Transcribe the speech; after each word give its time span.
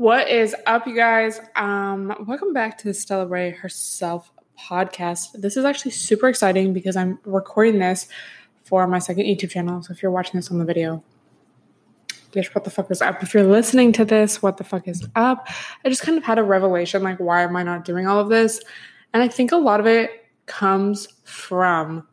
What 0.00 0.30
is 0.30 0.56
up, 0.64 0.86
you 0.86 0.96
guys? 0.96 1.42
Um, 1.56 2.24
welcome 2.26 2.54
back 2.54 2.78
to 2.78 2.84
the 2.84 2.94
Stella 2.94 3.26
Rae 3.26 3.50
herself 3.50 4.32
podcast. 4.58 5.32
This 5.34 5.58
is 5.58 5.66
actually 5.66 5.90
super 5.90 6.26
exciting 6.26 6.72
because 6.72 6.96
I'm 6.96 7.18
recording 7.26 7.80
this 7.80 8.08
for 8.64 8.86
my 8.86 8.98
second 8.98 9.26
YouTube 9.26 9.50
channel. 9.50 9.82
So 9.82 9.92
if 9.92 10.02
you're 10.02 10.10
watching 10.10 10.38
this 10.38 10.50
on 10.50 10.58
the 10.58 10.64
video, 10.64 11.04
bitch, 12.32 12.54
what 12.54 12.64
the 12.64 12.70
fuck 12.70 12.90
is 12.90 13.02
up? 13.02 13.22
If 13.22 13.34
you're 13.34 13.44
listening 13.44 13.92
to 13.92 14.06
this, 14.06 14.40
what 14.40 14.56
the 14.56 14.64
fuck 14.64 14.88
is 14.88 15.06
up? 15.16 15.48
I 15.84 15.90
just 15.90 16.00
kind 16.00 16.16
of 16.16 16.24
had 16.24 16.38
a 16.38 16.42
revelation 16.42 17.02
like, 17.02 17.20
why 17.20 17.42
am 17.42 17.54
I 17.54 17.62
not 17.62 17.84
doing 17.84 18.06
all 18.06 18.18
of 18.18 18.30
this? 18.30 18.58
And 19.12 19.22
I 19.22 19.28
think 19.28 19.52
a 19.52 19.58
lot 19.58 19.80
of 19.80 19.86
it 19.86 20.12
comes 20.46 21.08
from 21.24 22.08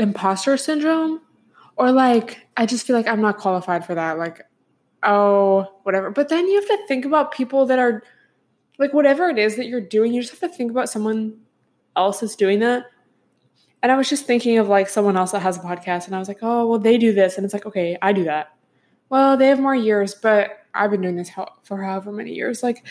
imposter 0.00 0.56
syndrome 0.56 1.20
or 1.76 1.92
like, 1.92 2.44
I 2.56 2.66
just 2.66 2.88
feel 2.88 2.96
like 2.96 3.06
I'm 3.06 3.22
not 3.22 3.38
qualified 3.38 3.86
for 3.86 3.94
that. 3.94 4.18
Like, 4.18 4.44
oh, 5.08 5.66
whatever. 5.84 6.10
But 6.10 6.28
then 6.28 6.46
you 6.46 6.54
have 6.56 6.68
to 6.68 6.86
think 6.86 7.04
about 7.04 7.32
people 7.32 7.66
that 7.66 7.78
are 7.78 8.02
like, 8.78 8.92
whatever 8.92 9.28
it 9.28 9.38
is 9.38 9.56
that 9.56 9.66
you're 9.66 9.80
doing, 9.80 10.12
you 10.12 10.20
just 10.20 10.38
have 10.38 10.50
to 10.50 10.56
think 10.56 10.70
about 10.70 10.88
someone 10.88 11.40
else 11.96 12.20
that's 12.20 12.36
doing 12.36 12.60
that. 12.60 12.84
And 13.82 13.90
I 13.90 13.96
was 13.96 14.08
just 14.08 14.26
thinking 14.26 14.58
of 14.58 14.68
like 14.68 14.88
someone 14.88 15.16
else 15.16 15.32
that 15.32 15.40
has 15.40 15.56
a 15.56 15.60
podcast, 15.60 16.06
and 16.06 16.14
I 16.14 16.18
was 16.18 16.28
like, 16.28 16.40
oh, 16.42 16.66
well, 16.66 16.78
they 16.78 16.98
do 16.98 17.12
this. 17.12 17.36
And 17.36 17.44
it's 17.44 17.54
like, 17.54 17.66
okay, 17.66 17.96
I 18.02 18.12
do 18.12 18.24
that. 18.24 18.54
Well, 19.08 19.36
they 19.36 19.48
have 19.48 19.60
more 19.60 19.74
years, 19.74 20.14
but 20.14 20.64
I've 20.74 20.90
been 20.90 21.00
doing 21.00 21.16
this 21.16 21.30
for 21.62 21.82
however 21.82 22.12
many 22.12 22.34
years. 22.34 22.62
Like, 22.62 22.84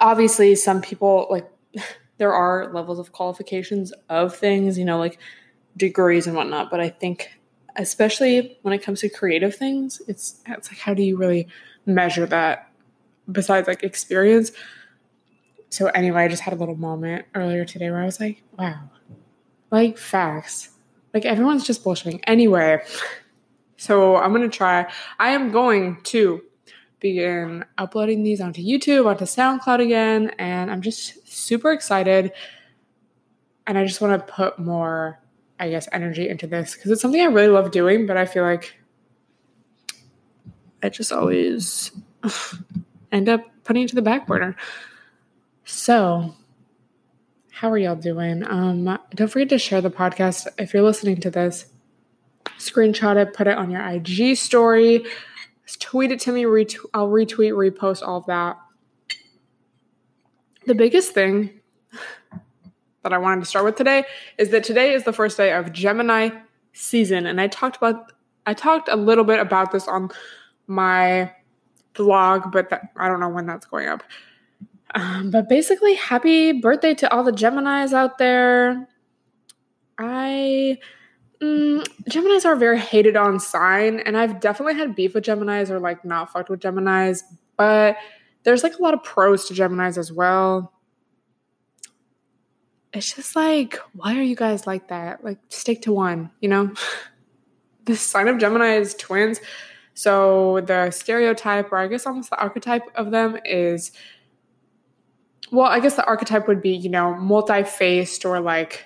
obviously, 0.00 0.54
some 0.54 0.80
people, 0.80 1.26
like, 1.30 1.50
there 2.18 2.32
are 2.32 2.72
levels 2.72 2.98
of 2.98 3.12
qualifications 3.12 3.92
of 4.08 4.36
things, 4.36 4.78
you 4.78 4.84
know, 4.84 4.98
like 4.98 5.18
degrees 5.76 6.26
and 6.26 6.36
whatnot. 6.36 6.70
But 6.70 6.80
I 6.80 6.88
think 6.88 7.30
especially 7.76 8.58
when 8.62 8.74
it 8.74 8.82
comes 8.82 9.00
to 9.00 9.08
creative 9.08 9.54
things, 9.54 10.00
it's 10.08 10.40
it's 10.46 10.70
like 10.70 10.78
how 10.78 10.94
do 10.94 11.02
you 11.02 11.16
really 11.16 11.48
measure 11.84 12.26
that 12.26 12.70
besides 13.30 13.68
like 13.68 13.82
experience? 13.82 14.52
So 15.68 15.86
anyway, 15.88 16.24
I 16.24 16.28
just 16.28 16.42
had 16.42 16.54
a 16.54 16.56
little 16.56 16.76
moment 16.76 17.26
earlier 17.34 17.64
today 17.64 17.90
where 17.90 18.00
I 18.00 18.06
was 18.06 18.20
like, 18.20 18.42
wow, 18.58 18.90
like 19.70 19.98
facts. 19.98 20.70
Like 21.12 21.24
everyone's 21.24 21.66
just 21.66 21.84
bullshitting. 21.84 22.20
Anyway, 22.26 22.80
so 23.76 24.16
I'm 24.16 24.32
gonna 24.32 24.48
try. 24.48 24.90
I 25.18 25.30
am 25.30 25.50
going 25.50 26.00
to 26.04 26.42
begin 27.00 27.64
uploading 27.78 28.22
these 28.22 28.40
onto 28.40 28.62
YouTube, 28.62 29.06
onto 29.06 29.24
SoundCloud 29.24 29.80
again, 29.80 30.30
and 30.38 30.70
I'm 30.70 30.82
just 30.82 31.26
super 31.28 31.72
excited. 31.72 32.32
And 33.66 33.76
I 33.76 33.84
just 33.84 34.00
want 34.00 34.26
to 34.26 34.32
put 34.32 34.58
more 34.58 35.20
I 35.58 35.70
guess, 35.70 35.88
energy 35.92 36.28
into 36.28 36.46
this 36.46 36.74
because 36.74 36.90
it's 36.90 37.02
something 37.02 37.20
I 37.20 37.26
really 37.26 37.48
love 37.48 37.70
doing, 37.70 38.06
but 38.06 38.16
I 38.16 38.26
feel 38.26 38.42
like 38.42 38.74
I 40.82 40.88
just 40.88 41.12
always 41.12 41.90
end 43.12 43.28
up 43.28 43.42
putting 43.64 43.84
it 43.84 43.88
to 43.88 43.94
the 43.94 44.02
back 44.02 44.26
burner. 44.26 44.56
So, 45.64 46.34
how 47.50 47.70
are 47.70 47.78
y'all 47.78 47.96
doing? 47.96 48.44
Um, 48.46 48.98
don't 49.14 49.28
forget 49.28 49.48
to 49.48 49.58
share 49.58 49.80
the 49.80 49.90
podcast 49.90 50.46
if 50.58 50.74
you're 50.74 50.82
listening 50.82 51.20
to 51.22 51.30
this. 51.30 51.66
Screenshot 52.58 53.16
it, 53.16 53.34
put 53.34 53.46
it 53.46 53.58
on 53.58 53.70
your 53.70 53.80
IG 53.82 54.36
story, 54.36 55.04
tweet 55.80 56.12
it 56.12 56.20
to 56.20 56.32
me. 56.32 56.44
Ret- 56.44 56.76
I'll 56.94 57.08
retweet, 57.08 57.52
repost 57.52 58.06
all 58.06 58.18
of 58.18 58.26
that. 58.26 58.56
The 60.66 60.74
biggest 60.74 61.12
thing 61.12 61.55
that 63.06 63.12
I 63.12 63.18
wanted 63.18 63.40
to 63.40 63.46
start 63.46 63.64
with 63.64 63.76
today 63.76 64.04
is 64.36 64.50
that 64.50 64.64
today 64.64 64.92
is 64.92 65.04
the 65.04 65.12
first 65.12 65.36
day 65.36 65.52
of 65.52 65.72
Gemini 65.72 66.30
season, 66.72 67.24
and 67.24 67.40
I 67.40 67.46
talked 67.46 67.76
about 67.76 68.12
I 68.46 68.52
talked 68.52 68.88
a 68.88 68.96
little 68.96 69.22
bit 69.22 69.38
about 69.38 69.70
this 69.70 69.86
on 69.86 70.10
my 70.66 71.32
vlog, 71.94 72.50
but 72.50 72.70
that, 72.70 72.90
I 72.96 73.06
don't 73.06 73.20
know 73.20 73.28
when 73.28 73.46
that's 73.46 73.64
going 73.64 73.86
up. 73.86 74.02
Um, 74.96 75.30
but 75.30 75.48
basically, 75.48 75.94
happy 75.94 76.52
birthday 76.52 76.94
to 76.94 77.12
all 77.12 77.22
the 77.22 77.30
Geminis 77.30 77.92
out 77.92 78.18
there. 78.18 78.88
I 79.98 80.78
mm, 81.40 81.86
Geminis 82.10 82.44
are 82.44 82.56
very 82.56 82.80
hated 82.80 83.16
on 83.16 83.38
sign, 83.38 84.00
and 84.00 84.16
I've 84.16 84.40
definitely 84.40 84.74
had 84.74 84.96
beef 84.96 85.14
with 85.14 85.24
Geminis 85.24 85.70
or 85.70 85.78
like 85.78 86.04
not 86.04 86.32
fucked 86.32 86.50
with 86.50 86.58
Geminis, 86.58 87.22
but 87.56 87.96
there's 88.42 88.64
like 88.64 88.76
a 88.80 88.82
lot 88.82 88.94
of 88.94 89.04
pros 89.04 89.46
to 89.46 89.54
Geminis 89.54 89.96
as 89.96 90.10
well 90.10 90.72
it's 92.92 93.14
just 93.14 93.36
like, 93.36 93.78
why 93.92 94.16
are 94.18 94.22
you 94.22 94.36
guys 94.36 94.66
like 94.66 94.88
that? 94.88 95.24
Like, 95.24 95.38
stick 95.48 95.82
to 95.82 95.92
one, 95.92 96.30
you 96.40 96.48
know? 96.48 96.72
the 97.84 97.96
sign 97.96 98.28
of 98.28 98.38
Gemini 98.38 98.76
is 98.76 98.94
twins. 98.94 99.40
So 99.94 100.60
the 100.66 100.90
stereotype, 100.90 101.72
or 101.72 101.78
I 101.78 101.86
guess 101.88 102.06
almost 102.06 102.30
the 102.30 102.38
archetype 102.38 102.82
of 102.94 103.10
them 103.10 103.38
is, 103.44 103.92
well, 105.50 105.66
I 105.66 105.80
guess 105.80 105.96
the 105.96 106.04
archetype 106.04 106.48
would 106.48 106.60
be, 106.60 106.70
you 106.70 106.90
know, 106.90 107.14
multi 107.14 107.62
faced 107.62 108.24
or 108.24 108.40
like 108.40 108.84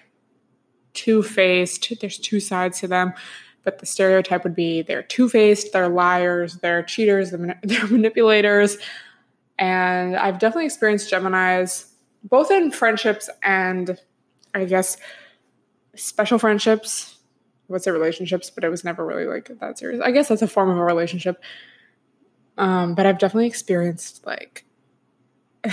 two 0.92 1.22
faced. 1.22 1.92
There's 2.00 2.18
two 2.18 2.40
sides 2.40 2.80
to 2.80 2.88
them. 2.88 3.14
But 3.62 3.78
the 3.78 3.86
stereotype 3.86 4.44
would 4.44 4.54
be 4.54 4.82
they're 4.82 5.02
two 5.02 5.28
faced, 5.28 5.72
they're 5.72 5.88
liars, 5.88 6.56
they're 6.58 6.82
cheaters, 6.82 7.30
they're 7.62 7.86
manipulators. 7.88 8.78
And 9.58 10.16
I've 10.16 10.38
definitely 10.38 10.66
experienced 10.66 11.10
Geminis 11.12 11.89
both 12.24 12.50
in 12.50 12.70
friendships 12.70 13.28
and 13.42 13.98
I 14.54 14.64
guess 14.64 14.96
special 15.94 16.38
friendships. 16.38 17.16
What's 17.66 17.84
say 17.84 17.92
relationships, 17.92 18.50
but 18.50 18.64
it 18.64 18.68
was 18.68 18.82
never 18.82 19.06
really 19.06 19.26
like 19.26 19.48
that 19.60 19.78
serious. 19.78 20.00
I 20.02 20.10
guess 20.10 20.28
that's 20.28 20.42
a 20.42 20.48
form 20.48 20.70
of 20.70 20.76
a 20.76 20.82
relationship. 20.82 21.40
Um, 22.58 22.94
but 22.94 23.06
I've 23.06 23.18
definitely 23.18 23.46
experienced 23.46 24.26
like 24.26 24.64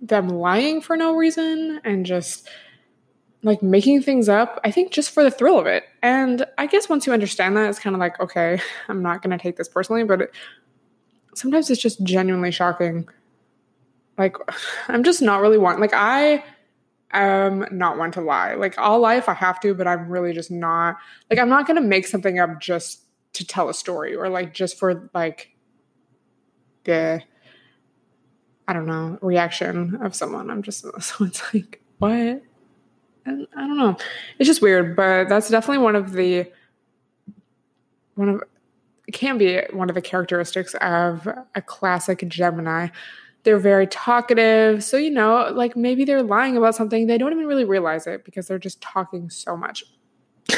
them 0.00 0.28
lying 0.28 0.80
for 0.80 0.96
no 0.96 1.14
reason 1.14 1.80
and 1.84 2.04
just 2.04 2.48
like 3.42 3.62
making 3.62 4.02
things 4.02 4.28
up, 4.28 4.60
I 4.64 4.70
think 4.70 4.92
just 4.92 5.10
for 5.10 5.22
the 5.22 5.30
thrill 5.30 5.58
of 5.58 5.66
it. 5.66 5.84
And 6.02 6.44
I 6.58 6.66
guess 6.66 6.88
once 6.88 7.06
you 7.06 7.12
understand 7.12 7.56
that, 7.56 7.70
it's 7.70 7.78
kind 7.78 7.94
of 7.94 8.00
like, 8.00 8.18
okay, 8.20 8.60
I'm 8.88 9.02
not 9.02 9.22
going 9.22 9.36
to 9.36 9.42
take 9.42 9.56
this 9.56 9.68
personally, 9.68 10.04
but 10.04 10.22
it, 10.22 10.34
sometimes 11.34 11.70
it's 11.70 11.80
just 11.80 12.02
genuinely 12.02 12.50
shocking 12.50 13.08
like, 14.18 14.36
I'm 14.88 15.04
just 15.04 15.22
not 15.22 15.40
really 15.40 15.58
one. 15.58 15.80
Like, 15.80 15.94
I 15.94 16.44
am 17.12 17.66
not 17.70 17.96
one 17.96 18.10
to 18.12 18.20
lie. 18.20 18.54
Like, 18.54 18.76
I'll 18.78 18.98
lie 18.98 19.16
if 19.16 19.28
I 19.28 19.34
have 19.34 19.60
to, 19.60 19.74
but 19.74 19.86
I'm 19.86 20.08
really 20.08 20.32
just 20.32 20.50
not. 20.50 20.96
Like, 21.30 21.38
I'm 21.38 21.48
not 21.48 21.66
to 21.66 21.80
make 21.80 22.06
something 22.06 22.38
up 22.38 22.60
just 22.60 23.02
to 23.34 23.46
tell 23.46 23.68
a 23.68 23.74
story 23.74 24.16
or 24.16 24.28
like 24.28 24.52
just 24.52 24.78
for 24.78 25.08
like 25.14 25.50
the, 26.84 27.22
I 28.66 28.72
don't 28.72 28.86
know, 28.86 29.18
reaction 29.22 29.96
of 30.02 30.14
someone. 30.14 30.50
I'm 30.50 30.62
just, 30.62 30.84
so 31.00 31.24
it's 31.24 31.42
like, 31.54 31.80
what? 31.98 32.42
And 33.24 33.46
I 33.56 33.66
don't 33.66 33.76
know. 33.76 33.96
It's 34.38 34.48
just 34.48 34.62
weird, 34.62 34.96
but 34.96 35.28
that's 35.28 35.48
definitely 35.48 35.84
one 35.84 35.94
of 35.94 36.12
the, 36.12 36.50
one 38.14 38.28
of, 38.30 38.42
it 39.06 39.12
can 39.12 39.38
be 39.38 39.60
one 39.72 39.88
of 39.88 39.94
the 39.94 40.02
characteristics 40.02 40.74
of 40.80 41.28
a 41.54 41.62
classic 41.62 42.28
Gemini 42.28 42.88
they're 43.44 43.58
very 43.58 43.86
talkative. 43.86 44.82
So, 44.84 44.96
you 44.96 45.10
know, 45.10 45.50
like 45.52 45.76
maybe 45.76 46.04
they're 46.04 46.22
lying 46.22 46.56
about 46.56 46.74
something. 46.74 47.06
They 47.06 47.18
don't 47.18 47.32
even 47.32 47.46
really 47.46 47.64
realize 47.64 48.06
it 48.06 48.24
because 48.24 48.48
they're 48.48 48.58
just 48.58 48.80
talking 48.80 49.30
so 49.30 49.56
much. 49.56 49.84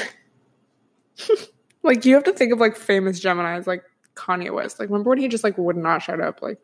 like, 1.83 2.05
you 2.05 2.15
have 2.15 2.25
to 2.25 2.33
think 2.33 2.53
of 2.53 2.59
like 2.59 2.77
famous 2.77 3.21
Geminis, 3.21 3.67
like 3.67 3.85
Kanye 4.15 4.53
West. 4.53 4.79
Like, 4.79 4.89
remember 4.89 5.11
when 5.11 5.19
he 5.19 5.29
just 5.29 5.45
like 5.45 5.59
would 5.59 5.77
not 5.77 6.03
shut 6.03 6.21
up? 6.21 6.43
Like, 6.43 6.59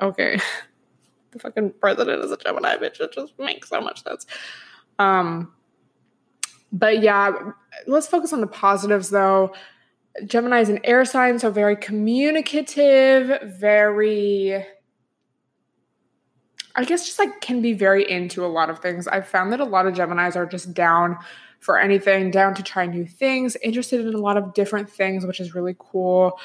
okay, 0.00 0.40
the 1.30 1.38
fucking 1.38 1.74
president 1.80 2.24
is 2.24 2.30
a 2.30 2.36
Gemini 2.36 2.76
bitch. 2.76 3.00
It 3.00 3.12
just 3.12 3.38
makes 3.38 3.68
so 3.68 3.80
much 3.80 4.02
sense. 4.02 4.26
Um, 4.98 5.52
but 6.72 7.02
yeah, 7.02 7.52
let's 7.86 8.06
focus 8.06 8.32
on 8.32 8.40
the 8.40 8.46
positives 8.46 9.10
though. 9.10 9.54
Gemini 10.26 10.60
is 10.60 10.68
an 10.68 10.80
air 10.84 11.04
sign, 11.04 11.38
so 11.38 11.50
very 11.50 11.76
communicative, 11.76 13.40
very 13.58 14.64
I 16.74 16.84
guess 16.84 17.04
just 17.04 17.18
like 17.18 17.40
can 17.40 17.60
be 17.60 17.72
very 17.72 18.08
into 18.08 18.44
a 18.44 18.48
lot 18.48 18.70
of 18.70 18.78
things. 18.78 19.06
I've 19.08 19.28
found 19.28 19.52
that 19.52 19.60
a 19.60 19.64
lot 19.64 19.86
of 19.86 19.94
Geminis 19.94 20.36
are 20.36 20.46
just 20.46 20.74
down 20.74 21.18
for 21.60 21.78
anything, 21.78 22.30
down 22.30 22.54
to 22.54 22.62
try 22.62 22.86
new 22.86 23.06
things, 23.06 23.56
interested 23.62 24.00
in 24.00 24.14
a 24.14 24.18
lot 24.18 24.36
of 24.36 24.54
different 24.54 24.90
things, 24.90 25.24
which 25.24 25.38
is 25.38 25.54
really 25.54 25.76
cool. 25.78 26.38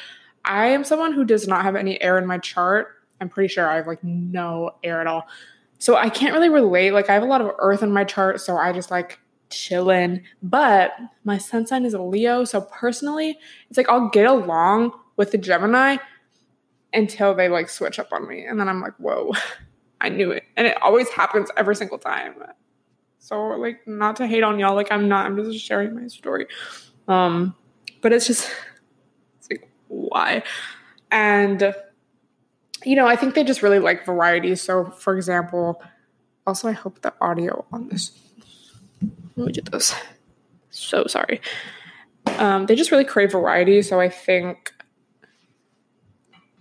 I 0.45 0.67
am 0.67 0.83
someone 0.83 1.13
who 1.13 1.25
does 1.25 1.47
not 1.47 1.63
have 1.63 1.75
any 1.75 2.01
air 2.01 2.17
in 2.17 2.25
my 2.25 2.37
chart. 2.37 2.95
I'm 3.19 3.29
pretty 3.29 3.47
sure 3.47 3.67
I 3.67 3.77
have 3.77 3.87
like 3.87 4.03
no 4.03 4.71
air 4.83 5.01
at 5.01 5.07
all. 5.07 5.27
So 5.79 5.95
I 5.95 6.09
can't 6.09 6.33
really 6.33 6.49
relate. 6.49 6.91
Like 6.91 7.09
I 7.09 7.13
have 7.13 7.23
a 7.23 7.27
lot 7.27 7.41
of 7.41 7.51
earth 7.59 7.83
in 7.83 7.91
my 7.91 8.03
chart, 8.03 8.41
so 8.41 8.57
I 8.57 8.71
just 8.73 8.91
like 8.91 9.19
chillin'. 9.49 10.23
But 10.43 10.93
my 11.23 11.37
sun 11.37 11.65
sign 11.65 11.85
is 11.85 11.93
a 11.93 12.01
Leo, 12.01 12.43
so 12.43 12.61
personally, 12.61 13.37
it's 13.69 13.77
like 13.77 13.89
I'll 13.89 14.09
get 14.09 14.25
along 14.25 14.91
with 15.15 15.31
the 15.31 15.37
Gemini 15.37 15.97
until 16.93 17.33
they 17.33 17.49
like 17.49 17.69
switch 17.69 17.99
up 17.99 18.11
on 18.11 18.27
me. 18.27 18.45
And 18.45 18.59
then 18.59 18.69
I'm 18.69 18.81
like, 18.81 18.95
whoa. 18.97 19.33
I 20.01 20.09
knew 20.09 20.31
it. 20.31 20.43
And 20.55 20.67
it 20.67 20.81
always 20.81 21.09
happens 21.09 21.49
every 21.57 21.75
single 21.75 21.97
time. 21.97 22.35
So 23.19 23.41
like 23.49 23.87
not 23.87 24.15
to 24.17 24.27
hate 24.27 24.43
on 24.43 24.59
y'all, 24.59 24.75
like 24.75 24.91
I'm 24.91 25.07
not, 25.07 25.25
I'm 25.25 25.35
just 25.43 25.65
sharing 25.65 25.95
my 25.95 26.07
story. 26.07 26.47
Um, 27.07 27.55
but 28.01 28.13
it's 28.13 28.27
just 28.27 28.49
it's 29.39 29.49
like 29.49 29.69
why? 29.87 30.43
And 31.11 31.73
you 32.85 32.95
know, 32.95 33.07
I 33.07 33.15
think 33.15 33.33
they 33.33 33.43
just 33.43 33.61
really 33.61 33.79
like 33.79 34.05
variety. 34.05 34.55
So, 34.55 34.85
for 34.85 35.15
example, 35.15 35.81
also, 36.45 36.69
I 36.69 36.71
hope 36.71 37.01
the 37.01 37.13
audio 37.19 37.65
on 37.73 37.89
this. 37.89 38.17
Let 39.35 39.47
me 39.47 39.61
this. 39.71 39.93
So 40.69 41.05
sorry. 41.07 41.41
Um, 42.37 42.65
they 42.65 42.75
just 42.75 42.91
really 42.91 43.03
crave 43.03 43.31
variety. 43.33 43.81
So 43.81 43.99
I 43.99 44.09
think 44.09 44.73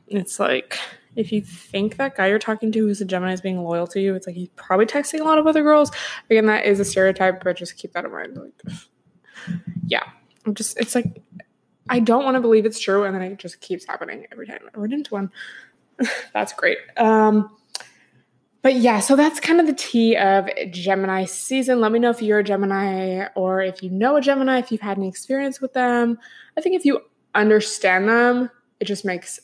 it's 0.09 0.41
like 0.41 0.79
if 1.17 1.33
you 1.33 1.41
think 1.41 1.97
that 1.97 2.17
guy 2.17 2.29
you're 2.29 2.39
talking 2.39 2.71
to 2.73 2.79
who's 2.79 3.01
a 3.01 3.05
Gemini 3.05 3.33
is 3.33 3.41
being 3.41 3.63
loyal 3.63 3.87
to 3.89 4.01
you, 4.01 4.15
it's 4.15 4.27
like 4.27 4.37
he's 4.37 4.51
probably 4.57 4.87
texting 4.87 5.21
a 5.21 5.25
lot 5.25 5.39
of 5.39 5.47
other 5.47 5.63
girls. 5.63 5.91
Again, 6.31 6.47
that 6.47 6.67
is 6.67 6.79
a 6.79 6.85
stereotype, 6.85 7.43
but 7.43 7.57
just 7.57 7.77
keep 7.77 7.93
that 7.93 8.05
in 8.05 8.13
mind. 8.13 8.37
Like, 8.37 8.77
yeah, 9.87 10.03
I'm 10.45 10.55
just 10.55 10.79
it's 10.79 10.95
like 10.95 11.23
I 11.89 12.01
don't 12.01 12.25
want 12.25 12.37
to 12.37 12.41
believe 12.41 12.67
it's 12.67 12.81
true, 12.81 13.05
and 13.05 13.15
then 13.15 13.23
it 13.23 13.39
just 13.39 13.61
keeps 13.61 13.87
happening 13.87 14.27
every 14.31 14.47
time 14.47 14.61
I 14.75 14.79
run 14.79 14.93
into 14.93 15.15
one. 15.15 15.31
that's 16.33 16.53
great. 16.53 16.79
Um, 16.97 17.51
but 18.63 18.75
yeah, 18.75 18.99
so 18.99 19.15
that's 19.15 19.39
kind 19.39 19.61
of 19.61 19.67
the 19.67 19.75
tea 19.75 20.17
of 20.17 20.49
Gemini 20.71 21.25
season. 21.25 21.81
Let 21.81 21.93
me 21.93 22.01
know 22.01 22.11
if 22.11 22.21
you're 22.21 22.41
a 22.41 22.45
Gemini 22.45 23.27
or 23.37 23.63
if 23.63 23.83
you 23.83 23.91
know 23.91 24.17
a 24.17 24.21
Gemini, 24.21 24.59
if 24.59 24.73
you've 24.73 24.81
had 24.81 24.99
any 24.99 25.09
experience 25.09 25.61
with 25.61 25.73
them. 25.73 26.19
I 26.59 26.61
think 26.61 26.75
if 26.75 26.85
you 26.85 27.01
understand 27.35 28.09
them, 28.09 28.51
it 28.81 28.87
just 28.87 29.05
makes 29.05 29.39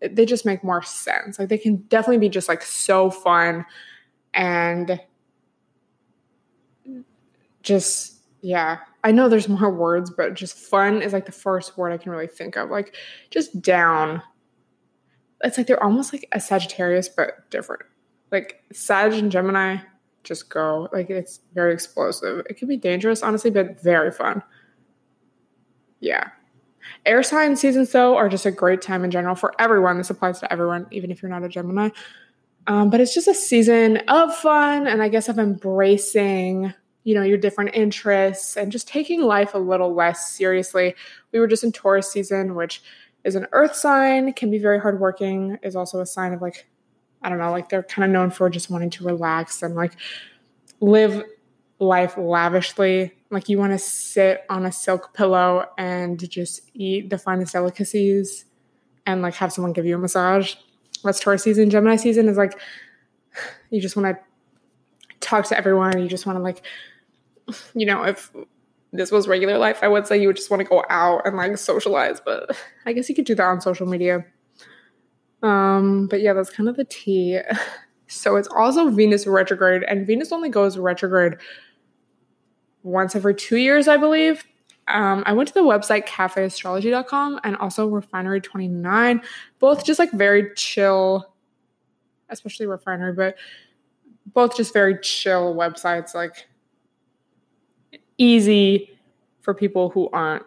they 0.00 0.24
just 0.24 0.46
make 0.46 0.64
more 0.64 0.82
sense. 0.82 1.38
Like 1.38 1.48
they 1.48 1.58
can 1.58 1.76
definitely 1.88 2.18
be 2.18 2.28
just 2.28 2.48
like 2.48 2.62
so 2.62 3.10
fun 3.10 3.64
and 4.34 5.00
just 7.62 8.16
yeah. 8.42 8.78
I 9.04 9.12
know 9.12 9.28
there's 9.28 9.48
more 9.60 9.70
words, 9.70 10.10
but 10.10 10.34
just 10.34 10.56
fun 10.56 11.02
is 11.02 11.12
like 11.12 11.26
the 11.26 11.32
first 11.32 11.76
word 11.76 11.92
I 11.92 11.98
can 11.98 12.12
really 12.12 12.26
think 12.26 12.56
of. 12.56 12.70
Like 12.70 12.94
just 13.30 13.60
down. 13.60 14.22
It's 15.42 15.56
like 15.56 15.66
they're 15.66 15.82
almost 15.82 16.12
like 16.12 16.28
a 16.32 16.40
Sagittarius 16.40 17.08
but 17.08 17.48
different 17.50 17.82
like 18.30 18.62
Sag 18.72 19.12
and 19.12 19.30
Gemini 19.30 19.78
just 20.22 20.50
go. 20.50 20.88
Like 20.92 21.10
it's 21.10 21.40
very 21.54 21.72
explosive. 21.72 22.46
It 22.48 22.56
can 22.56 22.68
be 22.68 22.76
dangerous, 22.76 23.22
honestly, 23.22 23.50
but 23.50 23.80
very 23.80 24.10
fun. 24.10 24.42
Yeah. 26.00 26.28
Air 27.06 27.22
sign 27.22 27.56
seasons, 27.56 27.92
though, 27.92 28.16
are 28.16 28.28
just 28.28 28.46
a 28.46 28.50
great 28.50 28.82
time 28.82 29.04
in 29.04 29.10
general 29.10 29.34
for 29.34 29.54
everyone. 29.58 29.98
This 29.98 30.10
applies 30.10 30.40
to 30.40 30.52
everyone, 30.52 30.86
even 30.90 31.10
if 31.10 31.22
you're 31.22 31.30
not 31.30 31.44
a 31.44 31.48
Gemini. 31.48 31.90
Um, 32.66 32.90
but 32.90 33.00
it's 33.00 33.14
just 33.14 33.28
a 33.28 33.34
season 33.34 33.98
of 34.08 34.34
fun 34.36 34.86
and 34.86 35.02
I 35.02 35.08
guess 35.08 35.28
of 35.28 35.38
embracing, 35.38 36.72
you 37.04 37.14
know, 37.14 37.22
your 37.22 37.38
different 37.38 37.74
interests 37.74 38.56
and 38.56 38.70
just 38.70 38.86
taking 38.86 39.22
life 39.22 39.54
a 39.54 39.58
little 39.58 39.94
less 39.94 40.30
seriously. 40.32 40.94
We 41.32 41.40
were 41.40 41.46
just 41.46 41.64
in 41.64 41.72
Taurus 41.72 42.12
season, 42.12 42.54
which 42.54 42.82
is 43.24 43.34
an 43.34 43.46
earth 43.52 43.74
sign, 43.74 44.32
can 44.34 44.50
be 44.50 44.58
very 44.58 44.78
hardworking, 44.78 45.58
is 45.62 45.76
also 45.76 46.00
a 46.00 46.06
sign 46.06 46.32
of 46.32 46.42
like 46.42 46.66
I 47.22 47.28
don't 47.28 47.38
know, 47.38 47.50
like 47.50 47.68
they're 47.68 47.82
kind 47.82 48.04
of 48.04 48.10
known 48.10 48.30
for 48.30 48.48
just 48.48 48.70
wanting 48.70 48.90
to 48.90 49.04
relax 49.04 49.62
and 49.62 49.74
like 49.74 49.92
live 50.80 51.22
life 51.80 52.16
lavishly. 52.16 53.12
Like 53.30 53.48
you 53.48 53.58
want 53.58 53.72
to 53.72 53.78
sit 53.78 54.44
on 54.48 54.66
a 54.66 54.72
silk 54.72 55.14
pillow 55.14 55.64
and 55.78 56.30
just 56.30 56.70
eat 56.74 57.10
the 57.10 57.18
finest 57.18 57.52
delicacies 57.52 58.44
and 59.06 59.22
like 59.22 59.34
have 59.34 59.52
someone 59.52 59.72
give 59.72 59.86
you 59.86 59.96
a 59.96 59.98
massage. 59.98 60.54
That's 61.02 61.18
Taurus 61.18 61.42
season. 61.42 61.70
Gemini 61.70 61.96
season 61.96 62.28
is 62.28 62.36
like 62.36 62.58
you 63.70 63.80
just 63.80 63.96
want 63.96 64.16
to 64.16 64.22
talk 65.20 65.46
to 65.46 65.56
everyone. 65.56 66.00
You 66.00 66.08
just 66.08 66.26
want 66.26 66.38
to 66.38 66.42
like, 66.42 66.62
you 67.74 67.86
know, 67.86 68.04
if 68.04 68.30
this 68.92 69.10
was 69.10 69.26
regular 69.26 69.56
life, 69.56 69.78
I 69.82 69.88
would 69.88 70.06
say 70.06 70.20
you 70.20 70.26
would 70.26 70.36
just 70.36 70.50
want 70.50 70.60
to 70.60 70.68
go 70.68 70.84
out 70.90 71.26
and 71.26 71.36
like 71.36 71.56
socialize, 71.58 72.20
but 72.20 72.56
I 72.86 72.92
guess 72.92 73.08
you 73.08 73.14
could 73.14 73.24
do 73.24 73.34
that 73.34 73.44
on 73.44 73.60
social 73.60 73.86
media. 73.86 74.24
Um, 75.42 76.06
but 76.08 76.20
yeah, 76.20 76.34
that's 76.34 76.50
kind 76.50 76.68
of 76.68 76.76
the 76.76 76.84
tea. 76.84 77.38
So 78.12 78.34
it's 78.34 78.48
also 78.48 78.90
Venus 78.90 79.24
retrograde, 79.24 79.84
and 79.84 80.04
Venus 80.04 80.32
only 80.32 80.48
goes 80.48 80.76
retrograde 80.76 81.36
once 82.82 83.14
every 83.14 83.34
two 83.34 83.56
years, 83.56 83.88
I 83.88 83.96
believe. 83.96 84.44
Um, 84.88 85.22
I 85.26 85.32
went 85.32 85.48
to 85.48 85.54
the 85.54 85.60
website 85.60 86.06
cafeastrology.com 86.06 87.40
and 87.44 87.56
also 87.56 87.88
refinery29, 87.88 89.22
both 89.58 89.84
just 89.84 89.98
like 89.98 90.10
very 90.12 90.50
chill, 90.56 91.32
especially 92.28 92.66
refinery, 92.66 93.12
but 93.12 93.36
both 94.32 94.56
just 94.56 94.72
very 94.72 94.98
chill 95.00 95.54
websites, 95.54 96.14
like 96.14 96.48
easy 98.18 98.98
for 99.42 99.54
people 99.54 99.90
who 99.90 100.08
aren't 100.12 100.44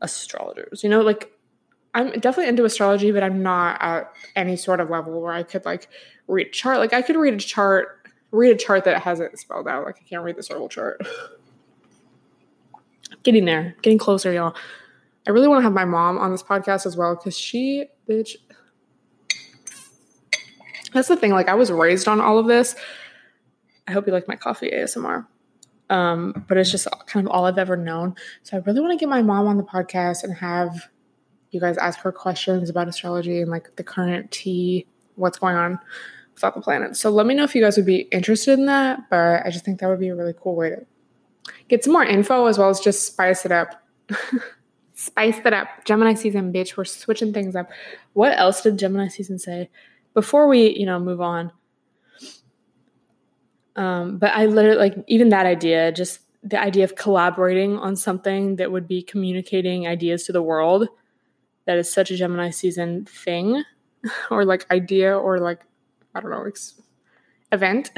astrologers, 0.00 0.82
you 0.82 0.88
know, 0.88 1.02
like 1.02 1.30
I'm 1.94 2.10
definitely 2.12 2.48
into 2.48 2.64
astrology, 2.64 3.10
but 3.12 3.22
I'm 3.22 3.42
not 3.42 3.78
at 3.80 4.12
any 4.36 4.56
sort 4.56 4.80
of 4.80 4.90
level 4.90 5.20
where 5.20 5.32
I 5.32 5.42
could 5.42 5.64
like 5.64 5.88
read 6.26 6.52
chart. 6.52 6.78
Like 6.78 6.92
I 6.92 7.02
could 7.02 7.16
read 7.16 7.34
a 7.34 7.38
chart, 7.38 7.97
read 8.30 8.50
a 8.50 8.56
chart 8.56 8.84
that 8.84 9.02
hasn't 9.02 9.38
spelled 9.38 9.68
out. 9.68 9.84
Like 9.84 9.96
I 10.00 10.08
can't 10.08 10.22
read 10.22 10.36
the 10.36 10.42
circle 10.42 10.68
chart. 10.68 11.00
getting 13.22 13.44
there, 13.44 13.76
getting 13.82 13.98
closer, 13.98 14.32
y'all. 14.32 14.54
I 15.26 15.30
really 15.30 15.48
want 15.48 15.58
to 15.58 15.62
have 15.62 15.72
my 15.72 15.84
mom 15.84 16.18
on 16.18 16.32
this 16.32 16.42
podcast 16.42 16.86
as 16.86 16.96
well 16.96 17.14
because 17.14 17.36
she, 17.36 17.86
bitch. 18.08 18.36
That's 20.92 21.08
the 21.08 21.16
thing. 21.16 21.32
Like 21.32 21.48
I 21.48 21.54
was 21.54 21.70
raised 21.70 22.08
on 22.08 22.20
all 22.20 22.38
of 22.38 22.46
this. 22.46 22.74
I 23.86 23.92
hope 23.92 24.06
you 24.06 24.12
like 24.12 24.28
my 24.28 24.36
coffee 24.36 24.70
ASMR. 24.70 25.26
Um, 25.90 26.44
but 26.48 26.58
it's 26.58 26.70
just 26.70 26.86
kind 27.06 27.26
of 27.26 27.32
all 27.32 27.46
I've 27.46 27.58
ever 27.58 27.76
known. 27.76 28.14
So 28.42 28.56
I 28.56 28.60
really 28.60 28.80
want 28.80 28.92
to 28.92 28.98
get 28.98 29.08
my 29.08 29.22
mom 29.22 29.46
on 29.46 29.56
the 29.56 29.62
podcast 29.62 30.22
and 30.22 30.34
have 30.34 30.88
you 31.50 31.60
guys 31.60 31.78
ask 31.78 31.98
her 32.00 32.12
questions 32.12 32.68
about 32.68 32.88
astrology 32.88 33.40
and 33.40 33.50
like 33.50 33.76
the 33.76 33.82
current 33.82 34.30
tea, 34.30 34.86
what's 35.14 35.38
going 35.38 35.56
on 35.56 35.78
the 36.40 36.60
planet. 36.60 36.96
So 36.96 37.10
let 37.10 37.26
me 37.26 37.34
know 37.34 37.44
if 37.44 37.54
you 37.54 37.62
guys 37.62 37.76
would 37.76 37.86
be 37.86 38.08
interested 38.12 38.58
in 38.58 38.66
that. 38.66 39.08
But 39.10 39.44
I 39.46 39.50
just 39.50 39.64
think 39.64 39.80
that 39.80 39.88
would 39.88 40.00
be 40.00 40.08
a 40.08 40.16
really 40.16 40.34
cool 40.38 40.56
way 40.56 40.70
to 40.70 40.86
get 41.68 41.84
some 41.84 41.92
more 41.92 42.04
info 42.04 42.46
as 42.46 42.58
well 42.58 42.68
as 42.68 42.80
just 42.80 43.06
spice 43.06 43.44
it 43.44 43.52
up. 43.52 43.82
spice 44.94 45.38
it 45.44 45.52
up. 45.52 45.68
Gemini 45.84 46.14
season, 46.14 46.52
bitch. 46.52 46.76
We're 46.76 46.84
switching 46.84 47.32
things 47.32 47.54
up. 47.54 47.70
What 48.14 48.36
else 48.38 48.62
did 48.62 48.78
Gemini 48.78 49.08
season 49.08 49.38
say? 49.38 49.70
Before 50.14 50.48
we, 50.48 50.76
you 50.76 50.86
know, 50.86 50.98
move 50.98 51.20
on. 51.20 51.52
Um, 53.76 54.18
but 54.18 54.32
I 54.34 54.46
literally 54.46 54.78
like 54.78 54.96
even 55.06 55.28
that 55.28 55.46
idea, 55.46 55.92
just 55.92 56.20
the 56.42 56.60
idea 56.60 56.84
of 56.84 56.96
collaborating 56.96 57.78
on 57.78 57.94
something 57.94 58.56
that 58.56 58.72
would 58.72 58.88
be 58.88 59.02
communicating 59.02 59.86
ideas 59.86 60.24
to 60.24 60.32
the 60.32 60.42
world 60.42 60.88
that 61.66 61.78
is 61.78 61.92
such 61.92 62.10
a 62.10 62.16
Gemini 62.16 62.50
season 62.50 63.04
thing 63.04 63.62
or 64.30 64.44
like 64.44 64.68
idea 64.70 65.16
or 65.16 65.38
like, 65.38 65.60
I 66.18 66.20
don't 66.20 66.30
know, 66.30 66.44
ex- 66.46 66.80
event. 67.52 67.90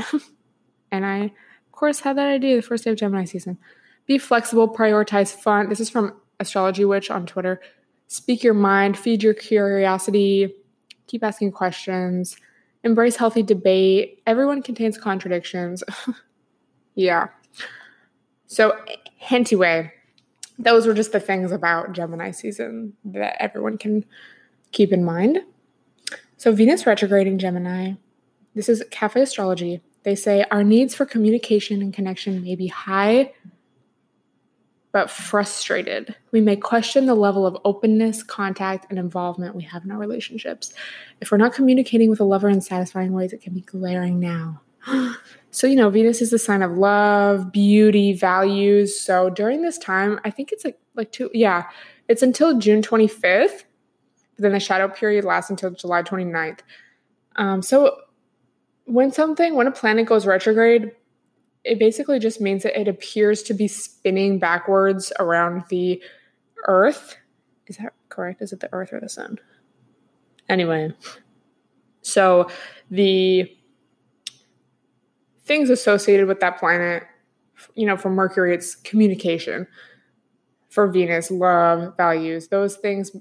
and 0.92 1.04
I, 1.04 1.24
of 1.24 1.72
course, 1.72 2.00
had 2.00 2.16
that 2.16 2.28
idea 2.28 2.56
the 2.56 2.62
first 2.62 2.84
day 2.84 2.90
of 2.90 2.96
Gemini 2.96 3.24
season. 3.24 3.58
Be 4.06 4.18
flexible, 4.18 4.68
prioritize 4.68 5.34
fun. 5.34 5.68
This 5.68 5.80
is 5.80 5.90
from 5.90 6.14
Astrology 6.40 6.84
Witch 6.84 7.10
on 7.10 7.26
Twitter. 7.26 7.60
Speak 8.08 8.42
your 8.42 8.54
mind, 8.54 8.98
feed 8.98 9.22
your 9.22 9.34
curiosity, 9.34 10.52
keep 11.06 11.22
asking 11.22 11.52
questions, 11.52 12.36
embrace 12.82 13.16
healthy 13.16 13.42
debate. 13.42 14.22
Everyone 14.26 14.62
contains 14.62 14.98
contradictions. 14.98 15.84
yeah. 16.94 17.28
So, 18.46 18.76
anyway, 19.30 19.92
those 20.58 20.86
were 20.86 20.94
just 20.94 21.12
the 21.12 21.20
things 21.20 21.52
about 21.52 21.92
Gemini 21.92 22.32
season 22.32 22.94
that 23.04 23.40
everyone 23.40 23.78
can 23.78 24.04
keep 24.72 24.92
in 24.92 25.04
mind. 25.04 25.40
So, 26.36 26.52
Venus 26.52 26.86
retrograding 26.86 27.38
Gemini, 27.38 27.92
this 28.54 28.68
is 28.68 28.82
Cafe 28.90 29.20
Astrology. 29.20 29.80
They 30.02 30.14
say 30.14 30.44
our 30.50 30.64
needs 30.64 30.94
for 30.94 31.04
communication 31.04 31.82
and 31.82 31.92
connection 31.92 32.42
may 32.42 32.54
be 32.56 32.66
high, 32.68 33.32
but 34.92 35.10
frustrated. 35.10 36.14
We 36.32 36.40
may 36.40 36.56
question 36.56 37.06
the 37.06 37.14
level 37.14 37.46
of 37.46 37.56
openness, 37.64 38.22
contact, 38.22 38.86
and 38.90 38.98
involvement 38.98 39.54
we 39.54 39.62
have 39.64 39.84
in 39.84 39.90
our 39.90 39.98
relationships. 39.98 40.72
If 41.20 41.30
we're 41.30 41.38
not 41.38 41.52
communicating 41.52 42.10
with 42.10 42.20
a 42.20 42.24
lover 42.24 42.48
in 42.48 42.60
satisfying 42.60 43.12
ways, 43.12 43.32
it 43.32 43.42
can 43.42 43.54
be 43.54 43.62
glaring 43.62 44.20
now. 44.20 44.60
So, 45.52 45.66
you 45.66 45.74
know, 45.74 45.90
Venus 45.90 46.22
is 46.22 46.30
the 46.30 46.38
sign 46.38 46.62
of 46.62 46.78
love, 46.78 47.50
beauty, 47.50 48.12
values. 48.12 48.98
So 48.98 49.30
during 49.30 49.62
this 49.62 49.76
time, 49.78 50.20
I 50.24 50.30
think 50.30 50.52
it's 50.52 50.64
like 50.64 50.78
like 50.94 51.10
two 51.10 51.28
yeah, 51.34 51.64
it's 52.06 52.22
until 52.22 52.56
June 52.60 52.82
25th. 52.82 53.64
But 54.36 54.42
then 54.42 54.52
the 54.52 54.60
shadow 54.60 54.86
period 54.86 55.24
lasts 55.24 55.50
until 55.50 55.72
July 55.72 56.04
29th. 56.04 56.60
Um, 57.34 57.62
so 57.62 57.96
when 58.90 59.12
something, 59.12 59.54
when 59.54 59.66
a 59.66 59.70
planet 59.70 60.06
goes 60.06 60.26
retrograde, 60.26 60.92
it 61.64 61.78
basically 61.78 62.18
just 62.18 62.40
means 62.40 62.62
that 62.64 62.78
it 62.78 62.88
appears 62.88 63.42
to 63.44 63.54
be 63.54 63.68
spinning 63.68 64.38
backwards 64.38 65.12
around 65.18 65.64
the 65.68 66.02
Earth. 66.66 67.16
Is 67.66 67.76
that 67.76 67.92
correct? 68.08 68.42
Is 68.42 68.52
it 68.52 68.60
the 68.60 68.72
Earth 68.72 68.92
or 68.92 69.00
the 69.00 69.08
Sun? 69.08 69.38
Anyway, 70.48 70.92
so 72.02 72.48
the 72.90 73.56
things 75.44 75.70
associated 75.70 76.26
with 76.26 76.40
that 76.40 76.58
planet. 76.58 77.04
You 77.74 77.86
know, 77.86 77.96
for 77.96 78.10
Mercury, 78.10 78.54
it's 78.54 78.74
communication. 78.74 79.66
For 80.70 80.86
Venus, 80.88 81.30
love, 81.30 81.96
values. 81.96 82.48
Those 82.48 82.76
things 82.76 83.12